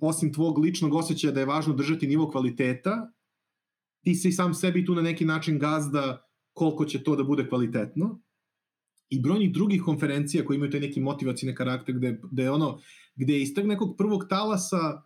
[0.00, 3.12] osim tvog ličnog osjećaja da je važno držati nivo kvaliteta,
[4.04, 8.25] ti si sam sebi tu na neki način gazda koliko će to da bude kvalitetno
[9.10, 12.80] i brojnih drugih konferencija koji imaju taj neki motivacijne karakter gde, gde je ono,
[13.14, 15.02] gde je iz nekog prvog talasa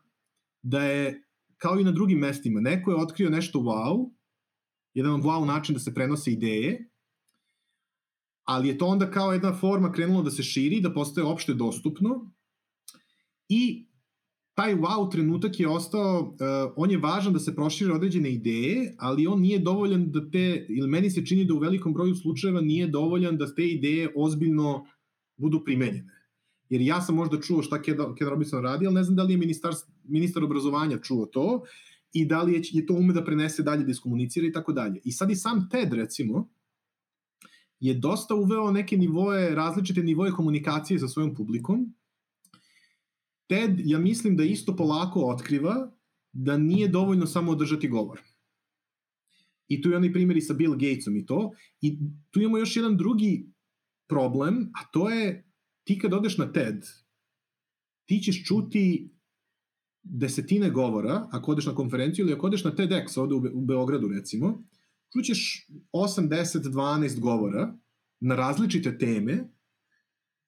[0.63, 1.27] da je
[1.57, 4.11] kao i na drugim mestima, neko je otkrio nešto wow,
[4.95, 6.91] jedan wow način da se prenose ideje,
[8.45, 12.33] ali je to onda kao jedna forma krenulo da se širi, da postaje opšte dostupno
[13.49, 13.90] i
[14.61, 19.27] taj wow trenutak je ostao, uh, on je važan da se prošire određene ideje, ali
[19.27, 22.89] on nije dovoljan da te, ili meni se čini da u velikom broju slučajeva nije
[22.89, 24.87] dovoljan da te ideje ozbiljno
[25.37, 26.13] budu primenjene.
[26.69, 29.39] Jer ja sam možda čuo šta Ken Robinson radi, ali ne znam da li je
[29.39, 29.73] ministar,
[30.05, 31.63] ministar obrazovanja čuo to
[32.13, 35.01] i da li je, je to ume da prenese dalje, da iskomunicira i tako dalje.
[35.05, 36.49] I sad i sam TED, recimo,
[37.81, 41.95] je dosta uveo neke nivoje, različite nivoje komunikacije sa svojom publikom,
[43.51, 45.93] TED, ja mislim da isto polako otkriva
[46.33, 48.21] da nije dovoljno samo održati govor.
[49.69, 51.53] I tu je onaj primjer i sa Bill Gatesom i to.
[51.81, 51.99] I
[52.31, 53.51] tu imamo još jedan drugi
[54.09, 55.51] problem, a to je
[55.85, 56.85] ti kad odeš na TED,
[58.07, 59.11] ti ćeš čuti
[60.03, 63.61] desetine govora, ako odeš na konferenciju ili ako odeš na TEDx ovde u, Be u
[63.61, 64.65] Beogradu recimo,
[65.13, 67.75] čućeš 8, 10, 12 govora
[68.21, 69.49] na različite teme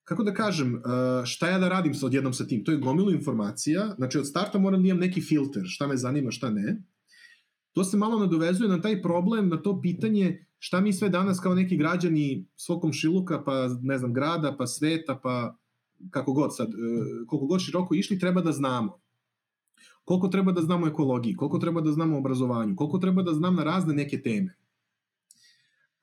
[0.04, 2.64] kako da kažem, uh, šta ja da radim sa odjednom sa tim?
[2.64, 6.30] To je gomilu informacija, znači od starta moram da imam neki filter, šta me zanima,
[6.30, 6.82] šta ne.
[7.72, 11.54] To se malo nadovezuje na taj problem, na to pitanje šta mi sve danas kao
[11.54, 15.56] neki građani svog komšiluka, pa ne znam, grada, pa sveta, pa
[16.10, 19.00] kako god sad, uh, koliko god široko išli, treba da znamo.
[20.04, 23.64] Koliko treba da znamo ekologiji, koliko treba da znamo obrazovanju, koliko treba da znam na
[23.64, 24.56] razne neke teme.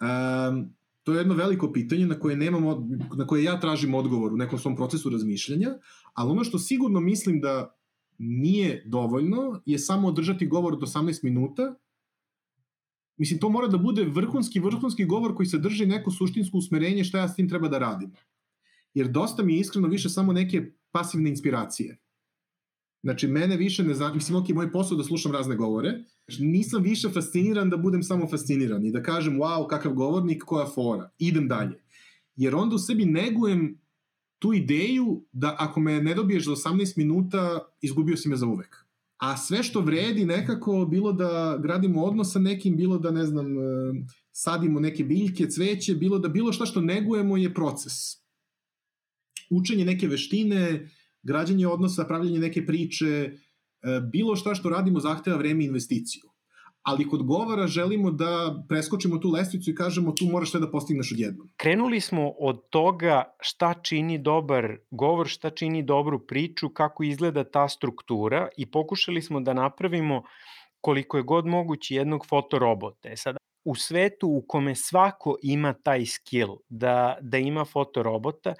[0.02, 0.74] Um,
[1.04, 2.88] To je jedno veliko pitanje na koje, nemamo,
[3.18, 5.70] na koje ja tražim odgovor u nekom svom procesu razmišljanja,
[6.14, 7.76] ali ono što sigurno mislim da
[8.18, 11.76] nije dovoljno je samo održati govor od 18 minuta.
[13.18, 17.28] Mislim, to mora da bude vrhunski, vrhunski govor koji sadrži neko suštinsko usmerenje šta ja
[17.28, 18.12] s tim treba da radim.
[18.93, 21.97] Jer dosta mi je iskreno više samo neke pasivne inspiracije.
[23.04, 26.84] Znači, mene više ne znam, mislim, ok, moj posao da slušam razne govore, znači, nisam
[26.84, 31.47] više fasciniran da budem samo fasciniran i da kažem, wow, kakav govornik, koja fora, idem
[31.47, 31.84] dalje.
[32.36, 33.80] Jer onda u sebi negujem
[34.39, 38.86] tu ideju da ako me ne dobiješ za 18 minuta, izgubio si me za uvek.
[39.20, 43.58] a sve što vredi nekako, bilo da gradimo odnos sa nekim, bilo da, ne znam,
[43.58, 43.93] e,
[44.32, 47.93] sadimo neke biljke, cveće, bilo da bilo šta što negujemo je proces.
[49.50, 50.89] Učenje neke veštine,
[51.30, 53.32] građanje odnosa, pravljanje neke priče, e,
[54.12, 56.30] bilo šta što radimo zahteva vreme i investiciju
[56.90, 61.12] ali kod govora želimo da preskočimo tu lestvicu i kažemo tu moraš sve da postigneš
[61.12, 61.50] odjednom.
[61.58, 67.68] Krenuli smo od toga šta čini dobar govor, šta čini dobru priču, kako izgleda ta
[67.70, 70.24] struktura i pokušali smo da napravimo
[70.82, 73.10] koliko je god moguće jednog fotorobota.
[73.10, 78.54] E sad, u svetu u kome svako ima taj skill da, da ima fotorobota,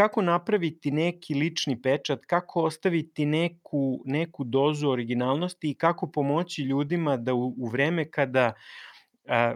[0.00, 7.16] kako napraviti neki lični pečat, kako ostaviti neku, neku dozu originalnosti i kako pomoći ljudima
[7.16, 8.52] da u, u vreme kada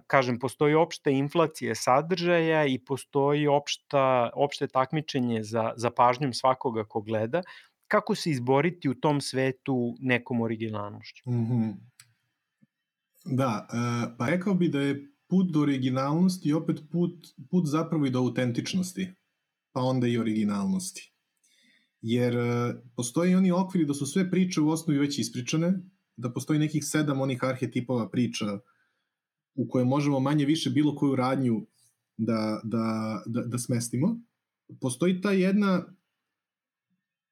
[0.07, 7.01] kažem, postoji opšta inflacija sadržaja i postoji opšta, opšte takmičenje za, za pažnjom svakoga ko
[7.01, 7.43] gleda,
[7.89, 11.31] kako se izboriti u tom svetu nekom originalnošću?
[11.31, 11.75] Mm -hmm.
[13.25, 13.67] Da,
[14.19, 19.09] pa rekao bi da je put do originalnosti opet put, put zapravo i do autentičnosti
[19.75, 21.13] pa onda i originalnosti.
[22.01, 25.73] Jer e, postoji oni okviri da su sve priče u osnovi već ispričane,
[26.17, 28.59] da postoji nekih sedam onih arhetipova priča
[29.55, 31.67] u koje možemo manje više bilo koju radnju
[32.17, 34.21] da, da, da, da smestimo.
[34.81, 35.85] Postoji ta jedna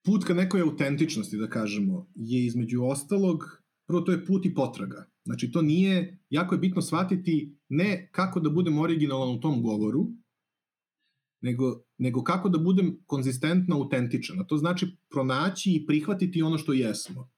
[0.04, 3.44] put ka nekoj autentičnosti, da kažemo, je između ostalog,
[3.86, 5.06] prvo to je put i potraga.
[5.24, 10.06] Znači to nije, jako je bitno shvatiti ne kako da budem originalan u tom govoru,
[11.42, 14.40] nego, nego kako da budem konzistentno autentičan.
[14.40, 17.30] A to znači pronaći i prihvatiti ono što jesmo.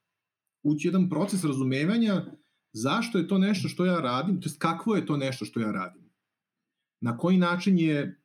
[0.63, 2.25] Ući jedan proces razumevanja
[2.73, 5.71] zašto je to nešto što ja radim, to je kakvo je to nešto što ja
[5.71, 6.09] radim.
[7.01, 8.21] Na koji način je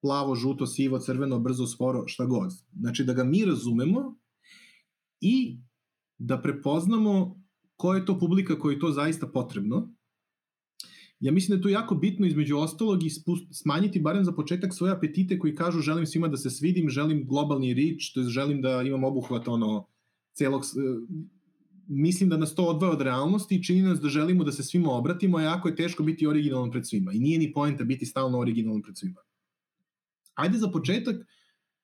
[0.00, 2.50] plavo, žuto, sivo, crveno, brzo, sporo, šta god.
[2.80, 4.18] Znači da ga mi razumemo
[5.20, 5.58] i
[6.18, 7.42] da prepoznamo
[7.76, 9.94] ko je to publika koji to zaista potrebno
[11.20, 13.10] ja mislim da je to jako bitno između ostalog i
[13.52, 17.74] smanjiti barem za početak svoje apetite koji kažu želim svima da se svidim, želim globalni
[17.74, 19.86] rič, to je želim da imam obuhvat ono
[20.32, 20.62] celog
[21.88, 24.92] mislim da nas to odvaja od realnosti i čini nas da želimo da se svima
[24.92, 27.12] obratimo, a jako je teško biti originalan pred svima.
[27.12, 29.20] I nije ni poenta biti stalno originalan pred svima.
[30.34, 31.16] Ajde za početak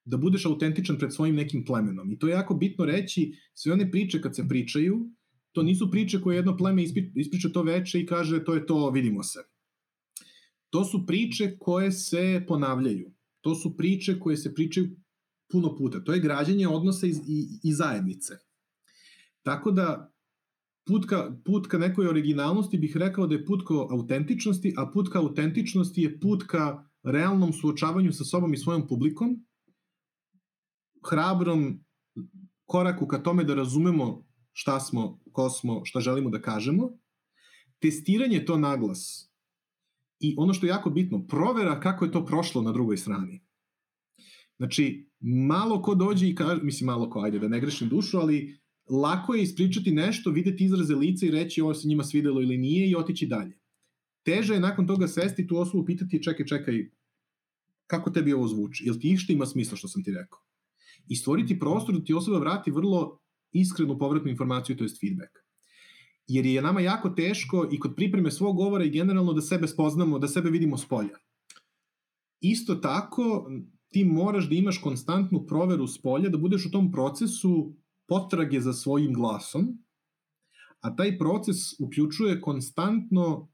[0.04, 2.12] da budeš autentičan pred svojim nekim plemenom.
[2.12, 5.10] I to je jako bitno reći, sve one priče kad se pričaju,
[5.52, 6.82] to nisu priče koje jedno pleme
[7.14, 9.38] ispriča to veče i kaže to je to, vidimo se.
[10.70, 13.12] To su priče koje se ponavljaju.
[13.40, 14.88] To su priče koje se pričaju
[15.52, 16.04] puno puta.
[16.04, 18.34] To je građanje odnosa i, i, i zajednice.
[19.42, 20.12] Tako da
[20.86, 25.08] put ka, put ka nekoj originalnosti bih rekao da je put ka autentičnosti, a put
[25.12, 29.38] ka autentičnosti je put ka realnom suočavanju sa sobom i svojom publikom,
[31.10, 31.84] hrabrom
[32.66, 36.90] koraku ka tome da razumemo šta smo, ko smo, šta želimo da kažemo,
[37.78, 39.30] testiranje to naglas
[40.20, 43.40] i ono što je jako bitno, provera kako je to prošlo na drugoj strani.
[44.56, 48.58] Znači, malo ko dođe i kaže, mislim malo ko, ajde da ne grešim dušu, ali
[48.88, 52.90] lako je ispričati nešto, videti izraze lica i reći ovo se njima svidelo ili nije
[52.90, 53.58] i otići dalje.
[54.22, 56.90] Teže je nakon toga sesti tu osobu pitati čekaj, čekaj,
[57.86, 58.84] kako tebi ovo zvuči?
[58.86, 60.38] Jel ti išta ima smisla što sam ti rekao?
[61.08, 63.19] I stvoriti prostor da ti osoba vrati vrlo
[63.52, 65.30] iskrenu povratnu informaciju, to je feedback.
[66.26, 70.18] Jer je nama jako teško i kod pripreme svog govora i generalno da sebe spoznamo,
[70.18, 71.18] da sebe vidimo s polja.
[72.40, 73.50] Isto tako,
[73.88, 77.74] ti moraš da imaš konstantnu proveru s polja, da budeš u tom procesu
[78.08, 79.78] potrage za svojim glasom,
[80.80, 83.48] a taj proces uključuje konstantno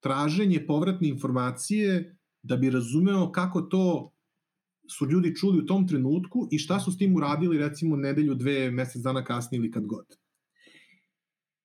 [0.00, 4.11] traženje povratne informacije da bi razumeo kako to
[4.90, 8.70] su ljudi čuli u tom trenutku i šta su s tim uradili recimo nedelju, dve,
[8.70, 10.06] mesec dana kasnije ili kad god.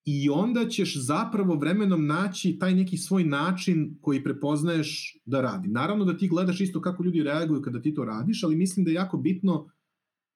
[0.05, 5.67] I onda ćeš zapravo vremenom naći taj neki svoj način koji prepoznaješ da radi.
[5.67, 8.91] Naravno da ti gledaš isto kako ljudi reaguju kada ti to radiš, ali mislim da
[8.91, 9.69] je jako bitno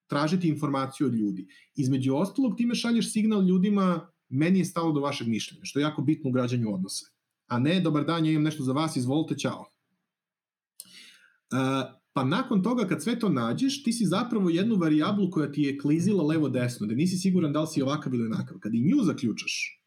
[0.07, 1.47] tražiti informaciju od ljudi.
[1.75, 6.01] Između ostalog, time šalješ signal ljudima meni je stalo do vašeg mišljenja, što je jako
[6.01, 7.05] bitno u građanju odnosa.
[7.47, 9.65] A ne, dobar dan, ja imam nešto za vas, izvolite, čao.
[11.51, 15.61] Uh, Pa nakon toga kad sve to nađeš, ti si zapravo jednu varijablu koja ti
[15.61, 18.59] je klizila levo-desno, da nisi siguran da li si ovakav ili onakav.
[18.59, 19.81] Kad i nju zaključaš,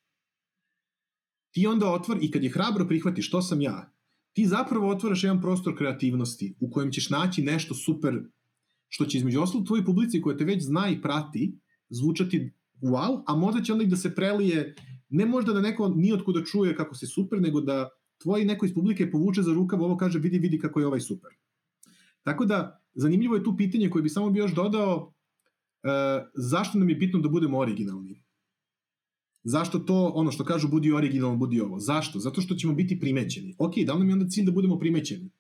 [1.51, 3.95] ti onda otvor, i kad je hrabro prihvatiš, to sam ja,
[4.33, 8.22] ti zapravo otvaraš jedan prostor kreativnosti u kojem ćeš naći nešto super,
[8.89, 11.59] što će između ostalog tvojoj publici koja te već zna i prati,
[11.89, 12.53] zvučati
[12.83, 14.75] wow, a možda će onda i da se prelije,
[15.09, 17.89] ne možda da neko ni kuda čuje kako si super, nego da
[18.22, 21.31] tvoj neko iz publike povuče za rukav, ovo kaže vidi, vidi kako je ovaj super.
[22.25, 25.14] Tako da, zanimljivo je tu pitanje koje bi samo bi još dodao,
[25.83, 25.89] e,
[26.35, 28.25] zašto nam je bitno da budemo originalni?
[29.43, 31.79] Zašto to, ono što kažu, budi originalno, budi ovo?
[31.79, 32.18] Zašto?
[32.18, 33.55] Zato što ćemo biti primećeni.
[33.59, 35.31] Ok, da li nam je onda cilj da budemo primećeni?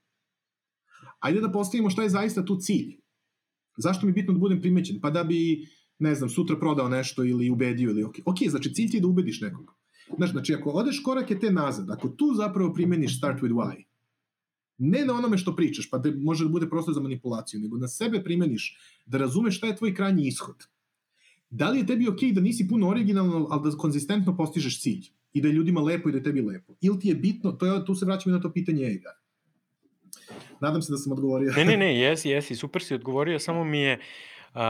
[1.20, 2.96] Ajde da postavimo šta je zaista tu cilj.
[3.76, 5.00] Zašto mi je bitno da budem primećen?
[5.00, 5.68] Pa da bi,
[5.98, 8.14] ne znam, sutra prodao nešto ili ubedio ili ok.
[8.24, 9.74] Ok, znači cilj ti je da ubediš nekog.
[10.16, 13.84] Znaš, znači ako odeš korake te nazad, ako tu zapravo primeniš start with why,
[14.78, 17.88] ne na onome što pričaš, pa da može da bude prostor za manipulaciju, nego na
[17.88, 20.66] sebe primeniš, da razumeš šta je tvoj krajnji ishod.
[21.50, 25.10] Da li je tebi okej okay da nisi puno originalno, ali da konzistentno postižeš cilj?
[25.32, 26.74] I da je ljudima lepo i da je tebi lepo?
[26.80, 29.10] Ili ti je bitno, to je, tu se vraćamo na to pitanje ega.
[30.60, 31.52] Nadam se da sam odgovorio.
[31.56, 33.98] Ne, ne, ne, jesi, jesi, super si odgovorio, samo mi je,
[34.54, 34.60] uh,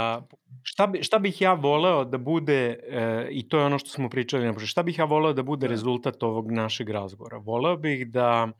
[0.62, 4.08] šta, bi, šta bih ja voleo da bude, uh, i to je ono što smo
[4.08, 5.70] pričali, šta bih ja voleo da bude da.
[5.70, 7.38] rezultat ovog našeg razgovora?
[7.38, 8.52] Voleo bih da,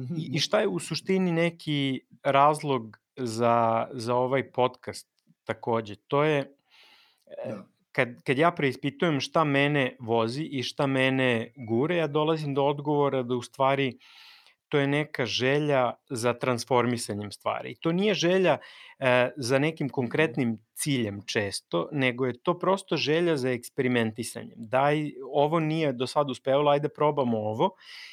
[0.00, 5.08] mhm, i, i šta je u suštini neki razlog za, za ovaj podcast
[5.44, 5.96] takođe?
[5.96, 7.64] To je, e, da.
[7.92, 13.22] kad, kad ja preispitujem šta mene vozi i šta mene gure, ja dolazim do odgovora
[13.22, 14.29] da u stvari uh,
[14.70, 17.74] to je neka želja za transformisanjem stvari.
[17.80, 18.58] To nije želja
[18.98, 24.56] e, za nekim konkretnim ciljem često, nego je to prosto želja za eksperimentisanjem.
[24.56, 27.70] Daj, ovo nije do sad uspevalo, ajde probamo ovo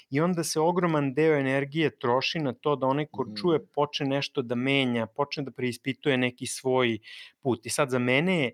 [0.10, 4.42] i onda se ogroman deo energije troši na to da onaj ko čuje počne nešto
[4.42, 7.00] da menja, počne da preispituje neki svoj
[7.42, 7.66] put.
[7.66, 8.52] I sad za mene je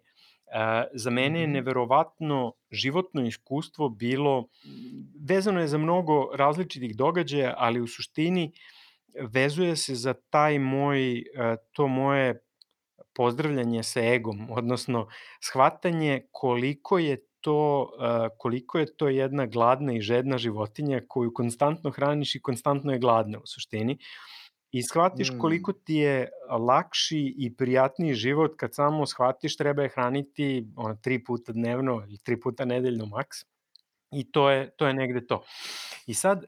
[0.93, 1.53] za mene je mhm.
[1.53, 4.47] neverovatno životno iskustvo bilo,
[5.27, 8.51] vezano je za mnogo različitih događaja, ali u suštini
[9.21, 11.23] vezuje se za taj moj,
[11.71, 12.43] to moje
[13.15, 15.07] pozdravljanje sa egom, odnosno
[15.41, 17.89] shvatanje koliko je to,
[18.37, 23.39] koliko je to jedna gladna i žedna životinja koju konstantno hraniš i konstantno je gladna
[23.39, 23.97] u suštini.
[24.73, 25.39] I shvatiš mm.
[25.39, 31.23] koliko ti je lakši i prijatniji život kad samo shvatiš treba je hraniti ono, tri
[31.23, 33.37] puta dnevno ili tri puta nedeljno maks.
[34.11, 35.43] I to je, to je negde to.
[36.05, 36.45] I sad,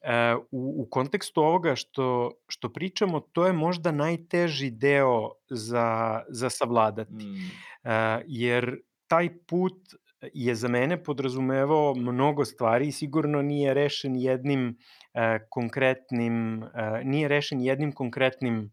[0.00, 6.50] e, u, u kontekstu ovoga što, što pričamo, to je možda najteži deo za, za
[6.50, 7.24] savladati.
[7.24, 7.50] Mm.
[7.84, 9.94] E, jer taj put
[10.32, 14.78] je za mene podrazumevao mnogo stvari i sigurno nije rešen jednim
[15.14, 18.72] e, konkretnim, e, nije rešen jednim konkretnim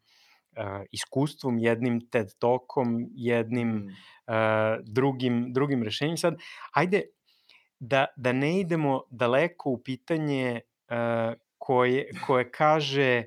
[0.55, 3.89] e, iskustvom, jednim TED Talkom, jednim mm.
[4.27, 6.17] e, drugim, drugim rešenjem.
[6.17, 6.37] Sad,
[6.73, 7.01] ajde
[7.79, 13.23] da, da ne idemo daleko u pitanje e, koje, koje kaže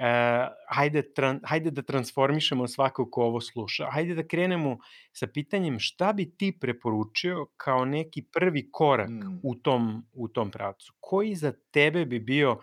[0.00, 3.90] uh, hajde, tran, hajde da transformišemo svako ko ovo sluša.
[3.90, 4.78] Hajde da krenemo
[5.12, 9.40] sa pitanjem šta bi ti preporučio kao neki prvi korak mm.
[9.42, 10.94] u, tom, u tom pravcu.
[11.00, 12.60] Koji za tebe bi bio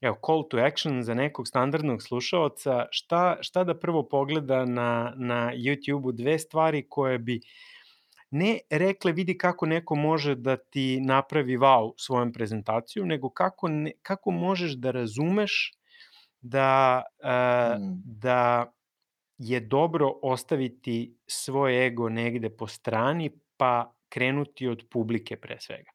[0.00, 5.52] evo, call to action za nekog standardnog slušaoca, šta, šta da prvo pogleda na, na
[5.54, 7.40] YouTube-u, dve stvari koje bi
[8.30, 13.92] ne rekle vidi kako neko može da ti napravi wow svojom prezentacijom, nego kako, ne,
[14.02, 15.72] kako možeš da razumeš
[16.48, 18.02] da, uh, mm.
[18.04, 18.72] da
[19.38, 25.90] je dobro ostaviti svoj ego negde po strani, pa krenuti od publike pre svega.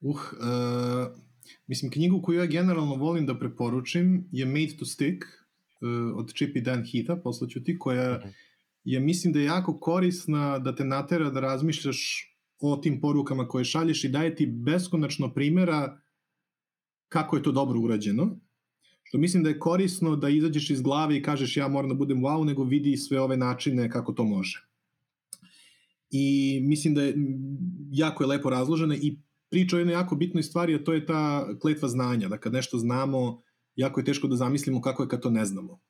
[0.00, 0.20] Uh, uh,
[1.66, 6.56] mislim, knjigu koju ja generalno volim da preporučim je Made to Stick uh, od Chip
[6.56, 8.32] i Dan Heatha, poslaću ti, koja mm -hmm.
[8.84, 12.26] je, mislim da je jako korisna da te natera da razmišljaš
[12.60, 16.00] o tim porukama koje šalješ i daje ti beskonačno primera
[17.08, 18.36] kako je to dobro urađeno
[19.18, 22.44] mislim da je korisno da izađeš iz glave i kažeš ja moram da budem wow,
[22.44, 24.66] nego vidi sve ove načine kako to može.
[26.10, 27.14] I mislim da je
[27.90, 29.18] jako je lepo razložena i
[29.50, 32.78] priča o jednoj jako bitnoj stvari, a to je ta kletva znanja, da kad nešto
[32.78, 33.42] znamo,
[33.76, 35.80] jako je teško da zamislimo kako je kad to ne znamo.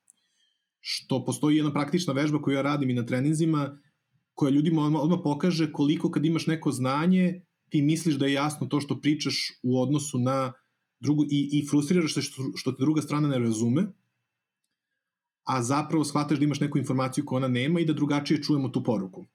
[0.81, 3.79] Što postoji jedna praktična vežba koju ja radim i na treninzima,
[4.35, 8.67] koja ljudima odmah, odmah pokaže koliko kad imaš neko znanje, ti misliš da je jasno
[8.67, 10.53] to što pričaš u odnosu na
[11.01, 13.87] drugu, i, i frustriraš se što, što te druga strana ne razume,
[15.45, 18.85] a zapravo shvataš da imaš neku informaciju koju ona nema i da drugačije čujemo tu
[18.85, 19.27] poruku.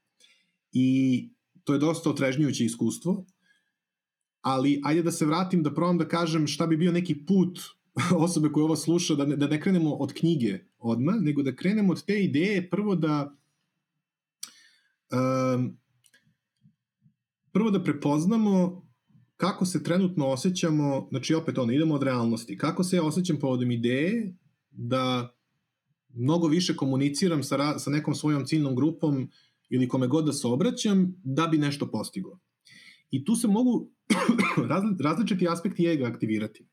[0.72, 1.30] I
[1.64, 3.26] to je dosta otrežnjujuće iskustvo,
[4.42, 7.60] ali ajde da se vratim da probam da kažem šta bi bio neki put
[8.26, 11.94] osobe koja ovo sluša, da ne, da ne krenemo od knjige odma, nego da krenemo
[11.94, 13.36] od te ideje prvo da
[15.12, 15.78] um,
[17.52, 18.85] prvo da prepoznamo
[19.38, 23.72] kako se trenutno osjećamo, znači opet ono, idemo od realnosti, kako se ja osjećam povodom
[23.72, 24.36] ideje
[24.72, 25.36] da
[26.14, 29.30] mnogo više komuniciram sa, sa nekom svojom ciljnom grupom
[29.70, 32.40] ili kome god da se obraćam, da bi nešto postigao.
[33.12, 33.92] I tu se mogu
[35.04, 36.68] različiti aspekti ega aktivirati.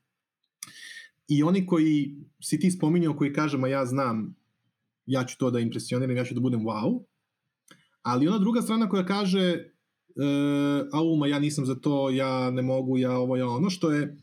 [1.28, 4.36] I oni koji si ti spominjao, koji kažem, a ja znam,
[5.06, 7.04] ja ću to da impresioniram, ja ću da budem wow,
[8.02, 9.71] ali ona druga strana koja kaže,
[10.92, 14.16] auma, ja nisam za to, ja ne mogu, ja ovo, ja ono, što je,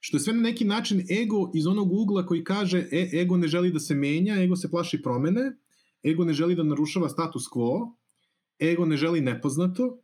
[0.00, 3.48] što je sve na neki način ego iz onog ugla koji kaže e, ego ne
[3.48, 5.40] želi da se menja, ego se plaši promene,
[6.04, 7.92] ego ne želi da narušava status quo,
[8.60, 10.02] ego ne želi nepoznato,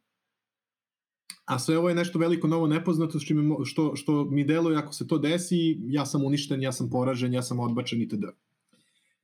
[1.45, 5.07] a sve ovo je nešto veliko novo nepoznato što, što, što mi deluje ako se
[5.07, 8.25] to desi, ja sam uništen, ja sam poražen, ja sam odbačen itd.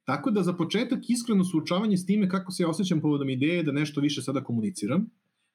[0.04, 3.72] Tako da za početak iskreno suočavanje s time kako se ja osjećam povodom ideje da
[3.72, 5.06] nešto više sada komuniciram,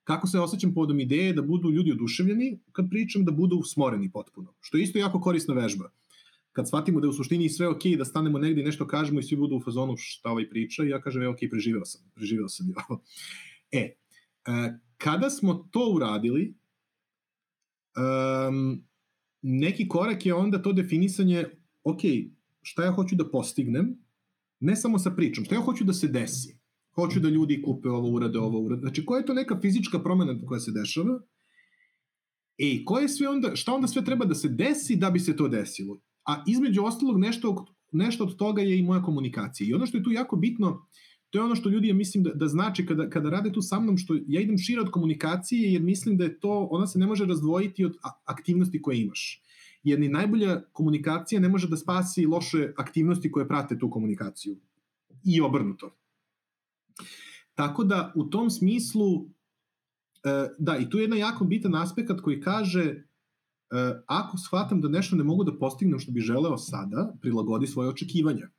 [0.10, 4.54] kako se osjećam povodom ideje da budu ljudi oduševljeni kad pričam, da budu smoreni potpuno.
[4.60, 5.92] Što je isto jako korisna vežba.
[6.52, 9.24] Kad shvatimo da je u suštini sve ok, da stanemo negde i nešto kažemo i
[9.24, 12.50] svi budu u fazonu šta ovaj priča, i ja kažem, je ok, preživeo sam, preživeo
[12.50, 13.02] sam i ovo.
[13.72, 16.56] E, e, kada smo to uradili,
[17.98, 18.84] um,
[19.42, 21.46] neki korak je onda to definisanje,
[21.84, 22.02] ok,
[22.62, 23.98] šta ja hoću da postignem,
[24.60, 26.59] ne samo sa pričom, šta ja hoću da se desi.
[26.96, 28.80] Hoću da ljudi kupe ovo, urade ovo, urade.
[28.80, 31.22] Znači, koja je to neka fizička promena koja se dešava?
[32.58, 35.48] E, koje sve onda, šta onda sve treba da se desi da bi se to
[35.48, 36.00] desilo?
[36.26, 39.68] A između ostalog, nešto, nešto od toga je i moja komunikacija.
[39.70, 40.86] I ono što je tu jako bitno,
[41.30, 43.80] to je ono što ljudi, ja mislim, da, da znači kada, kada rade tu sa
[43.80, 47.08] mnom, što ja idem šire od komunikacije, jer mislim da je to, ona se ne
[47.08, 49.44] može razdvojiti od aktivnosti koje imaš.
[49.84, 54.58] Jer ni najbolja komunikacija ne može da spasi loše aktivnosti koje prate tu komunikaciju.
[55.24, 55.96] I obrnuto.
[57.56, 59.26] Tako da, u tom smislu,
[60.24, 63.04] e, da, i tu je jedan jako bitan aspekt koji kaže e,
[64.08, 68.50] ako shvatam da nešto ne mogu da postignem što bi želeo sada, prilagodi svoje očekivanja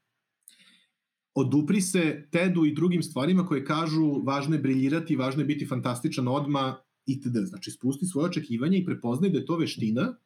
[1.34, 6.28] odupri se Tedu i drugim stvarima koje kažu važno je briljirati, važno je biti fantastičan
[6.28, 6.76] odma
[7.06, 7.36] itd.
[7.44, 10.16] Znači, spusti svoje očekivanje i prepoznaj da je to veština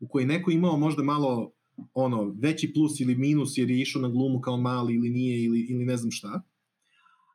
[0.00, 1.52] u kojoj neko imao možda malo
[1.94, 5.60] ono, veći plus ili minus jer je išao na glumu kao mali ili nije ili,
[5.60, 6.42] ili ne znam šta.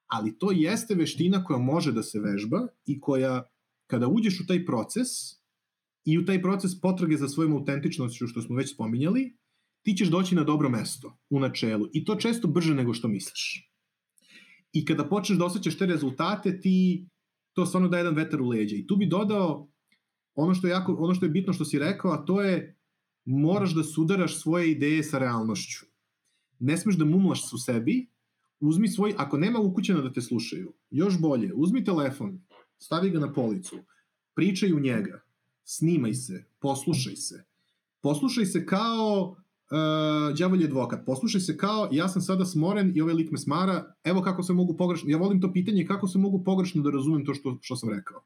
[0.07, 3.43] Ali to jeste veština koja može da se vežba i koja,
[3.87, 5.07] kada uđeš u taj proces
[6.05, 9.37] i u taj proces potrage za svojom autentičnošću, što smo već spominjali,
[9.83, 13.71] ti ćeš doći na dobro mesto u načelu i to često brže nego što misliš.
[14.71, 17.07] I kada počneš da osjećaš te rezultate, ti
[17.53, 18.75] to stvarno daje jedan vetar u leđa.
[18.75, 19.69] I tu bi dodao
[20.35, 22.77] ono što je, jako, ono što je bitno što si rekao, a to je
[23.25, 25.85] moraš da sudaraš svoje ideje sa realnošću.
[26.59, 28.07] Ne smeš da mumlaš u sebi,
[28.59, 32.41] uzmi svoj, ako nema ukućena da te slušaju, još bolje, uzmi telefon,
[32.77, 33.77] stavi ga na policu,
[34.33, 35.21] pričaj u njega,
[35.63, 37.45] snimaj se, poslušaj se.
[38.01, 43.13] Poslušaj se kao uh, đavolji advokat, poslušaj se kao, ja sam sada smoren i ovaj
[43.13, 46.43] lik me smara, evo kako se mogu pogrešno, ja volim to pitanje, kako se mogu
[46.43, 48.23] pogrešno da razumem to što, što sam rekao.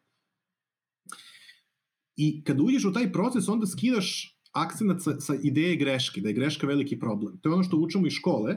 [2.15, 6.35] I kad uđeš u taj proces, onda skidaš akcenat sa, sa ideje greške, da je
[6.35, 7.39] greška veliki problem.
[7.41, 8.55] To je ono što učimo iz škole,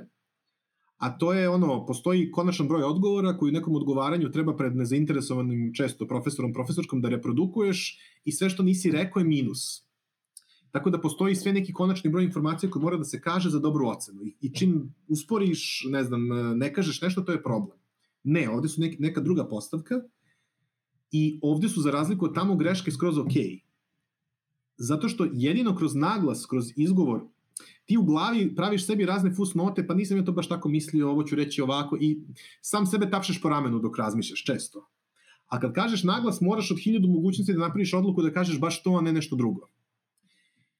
[0.96, 5.72] a to je ono, postoji konačan broj odgovora koji u nekom odgovaranju treba pred nezainteresovanim
[5.74, 9.84] često profesorom, profesorkom da reprodukuješ i sve što nisi rekao je minus.
[10.70, 13.86] Tako da postoji sve neki konačni broj informacija koji mora da se kaže za dobru
[13.88, 14.20] ocenu.
[14.40, 16.28] I, čim usporiš, ne znam,
[16.58, 17.78] ne kažeš nešto, to je problem.
[18.24, 20.00] Ne, ovde su neka druga postavka
[21.10, 23.32] i ovde su za razliku od tamo greške skroz ok.
[24.76, 27.20] Zato što jedino kroz naglas, kroz izgovor,
[27.84, 31.22] ti u glavi praviš sebi razne fusnote, pa nisam ja to baš tako mislio, ovo
[31.22, 32.18] ću reći ovako i
[32.60, 34.88] sam sebe tapšeš po ramenu dok razmišljaš, često.
[35.46, 38.90] A kad kažeš naglas, moraš od hiljadu mogućnosti da napraviš odluku da kažeš baš to,
[38.90, 39.68] a ne nešto drugo.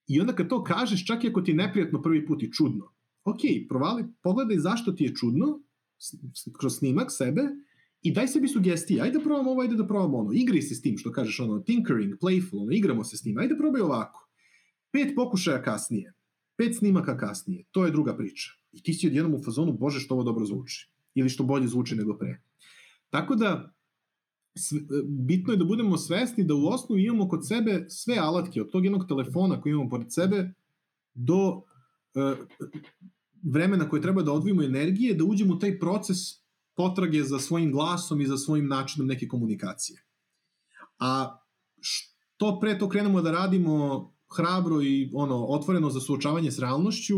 [0.07, 2.93] I onda kad to kažeš, čak i ako ti je neprijatno prvi put i čudno,
[3.25, 5.61] ok, provali, pogledaj zašto ti je čudno,
[6.61, 7.43] kroz snimak sebe,
[8.03, 10.83] i daj sebi sugestije, ajde da probamo ovo, ajde da probamo ono, igri se s
[10.83, 14.29] tim, što kažeš ono, tinkering, playful, ono, igramo se s tim, ajde probaj ovako.
[14.93, 16.12] Pet pokušaja kasnije,
[16.57, 18.50] pet snimaka kasnije, to je druga priča.
[18.72, 20.90] I ti si odjednom u fazonu, bože što ovo dobro zvuči.
[21.14, 22.40] Ili što bolje zvuči nego pre.
[23.11, 23.74] Tako da,
[25.26, 28.84] bitno je da budemo svesni da u osnovu imamo kod sebe sve alatke, od tog
[28.84, 30.52] jednog telefona koji imamo pored sebe,
[31.14, 31.62] do uh,
[33.42, 36.18] vremena koje treba da odvijemo energije, da uđemo u taj proces
[36.76, 40.02] potrage za svojim glasom i za svojim načinom neke komunikacije.
[40.98, 41.38] A
[41.80, 47.14] što pre to krenemo da radimo hrabro i ono otvoreno za suočavanje s realnošću,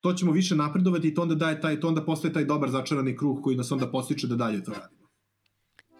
[0.00, 3.16] to ćemo više napredovati i to onda daje taj to onda postaje taj dobar začarani
[3.16, 5.02] krug koji nas onda postiče da dalje to radimo.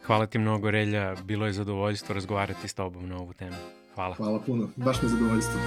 [0.03, 1.15] Hvala ti mnogo, Relja.
[1.25, 3.57] Bilo je zadovoljstvo razgovarati s tobom na ovu temu.
[3.95, 4.15] Hvala.
[4.15, 4.69] Hvala puno.
[4.77, 5.61] Baš mi je zadovoljstvo.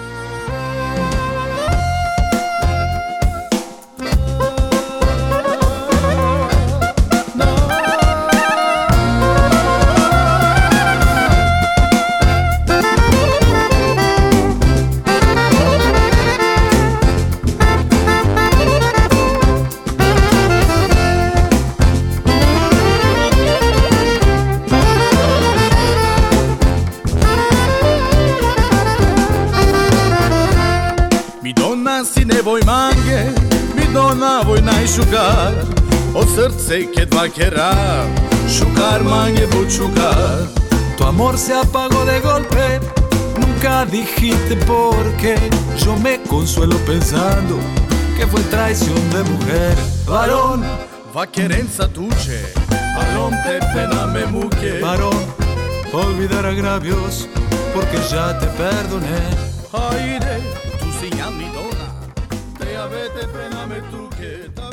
[36.65, 38.05] Srce que va a querer
[38.57, 39.47] Jugar, manje,
[39.77, 40.47] jugar
[40.97, 42.79] Tu amor se apagó de golpe
[43.39, 45.35] Nunca dijiste por qué.
[45.77, 47.59] Yo me consuelo pensando
[48.17, 49.75] Que fue traición de mujer.
[50.07, 50.63] Varón
[51.15, 54.79] Va querenza tuche Varón te pena me muque.
[54.79, 55.23] Varón
[55.93, 57.29] Olvidar agravios
[57.75, 59.19] Porque ya te perdoné.
[59.91, 60.41] Aire
[60.79, 61.87] Tu si mi dona
[62.57, 64.64] Te avete pena me tu que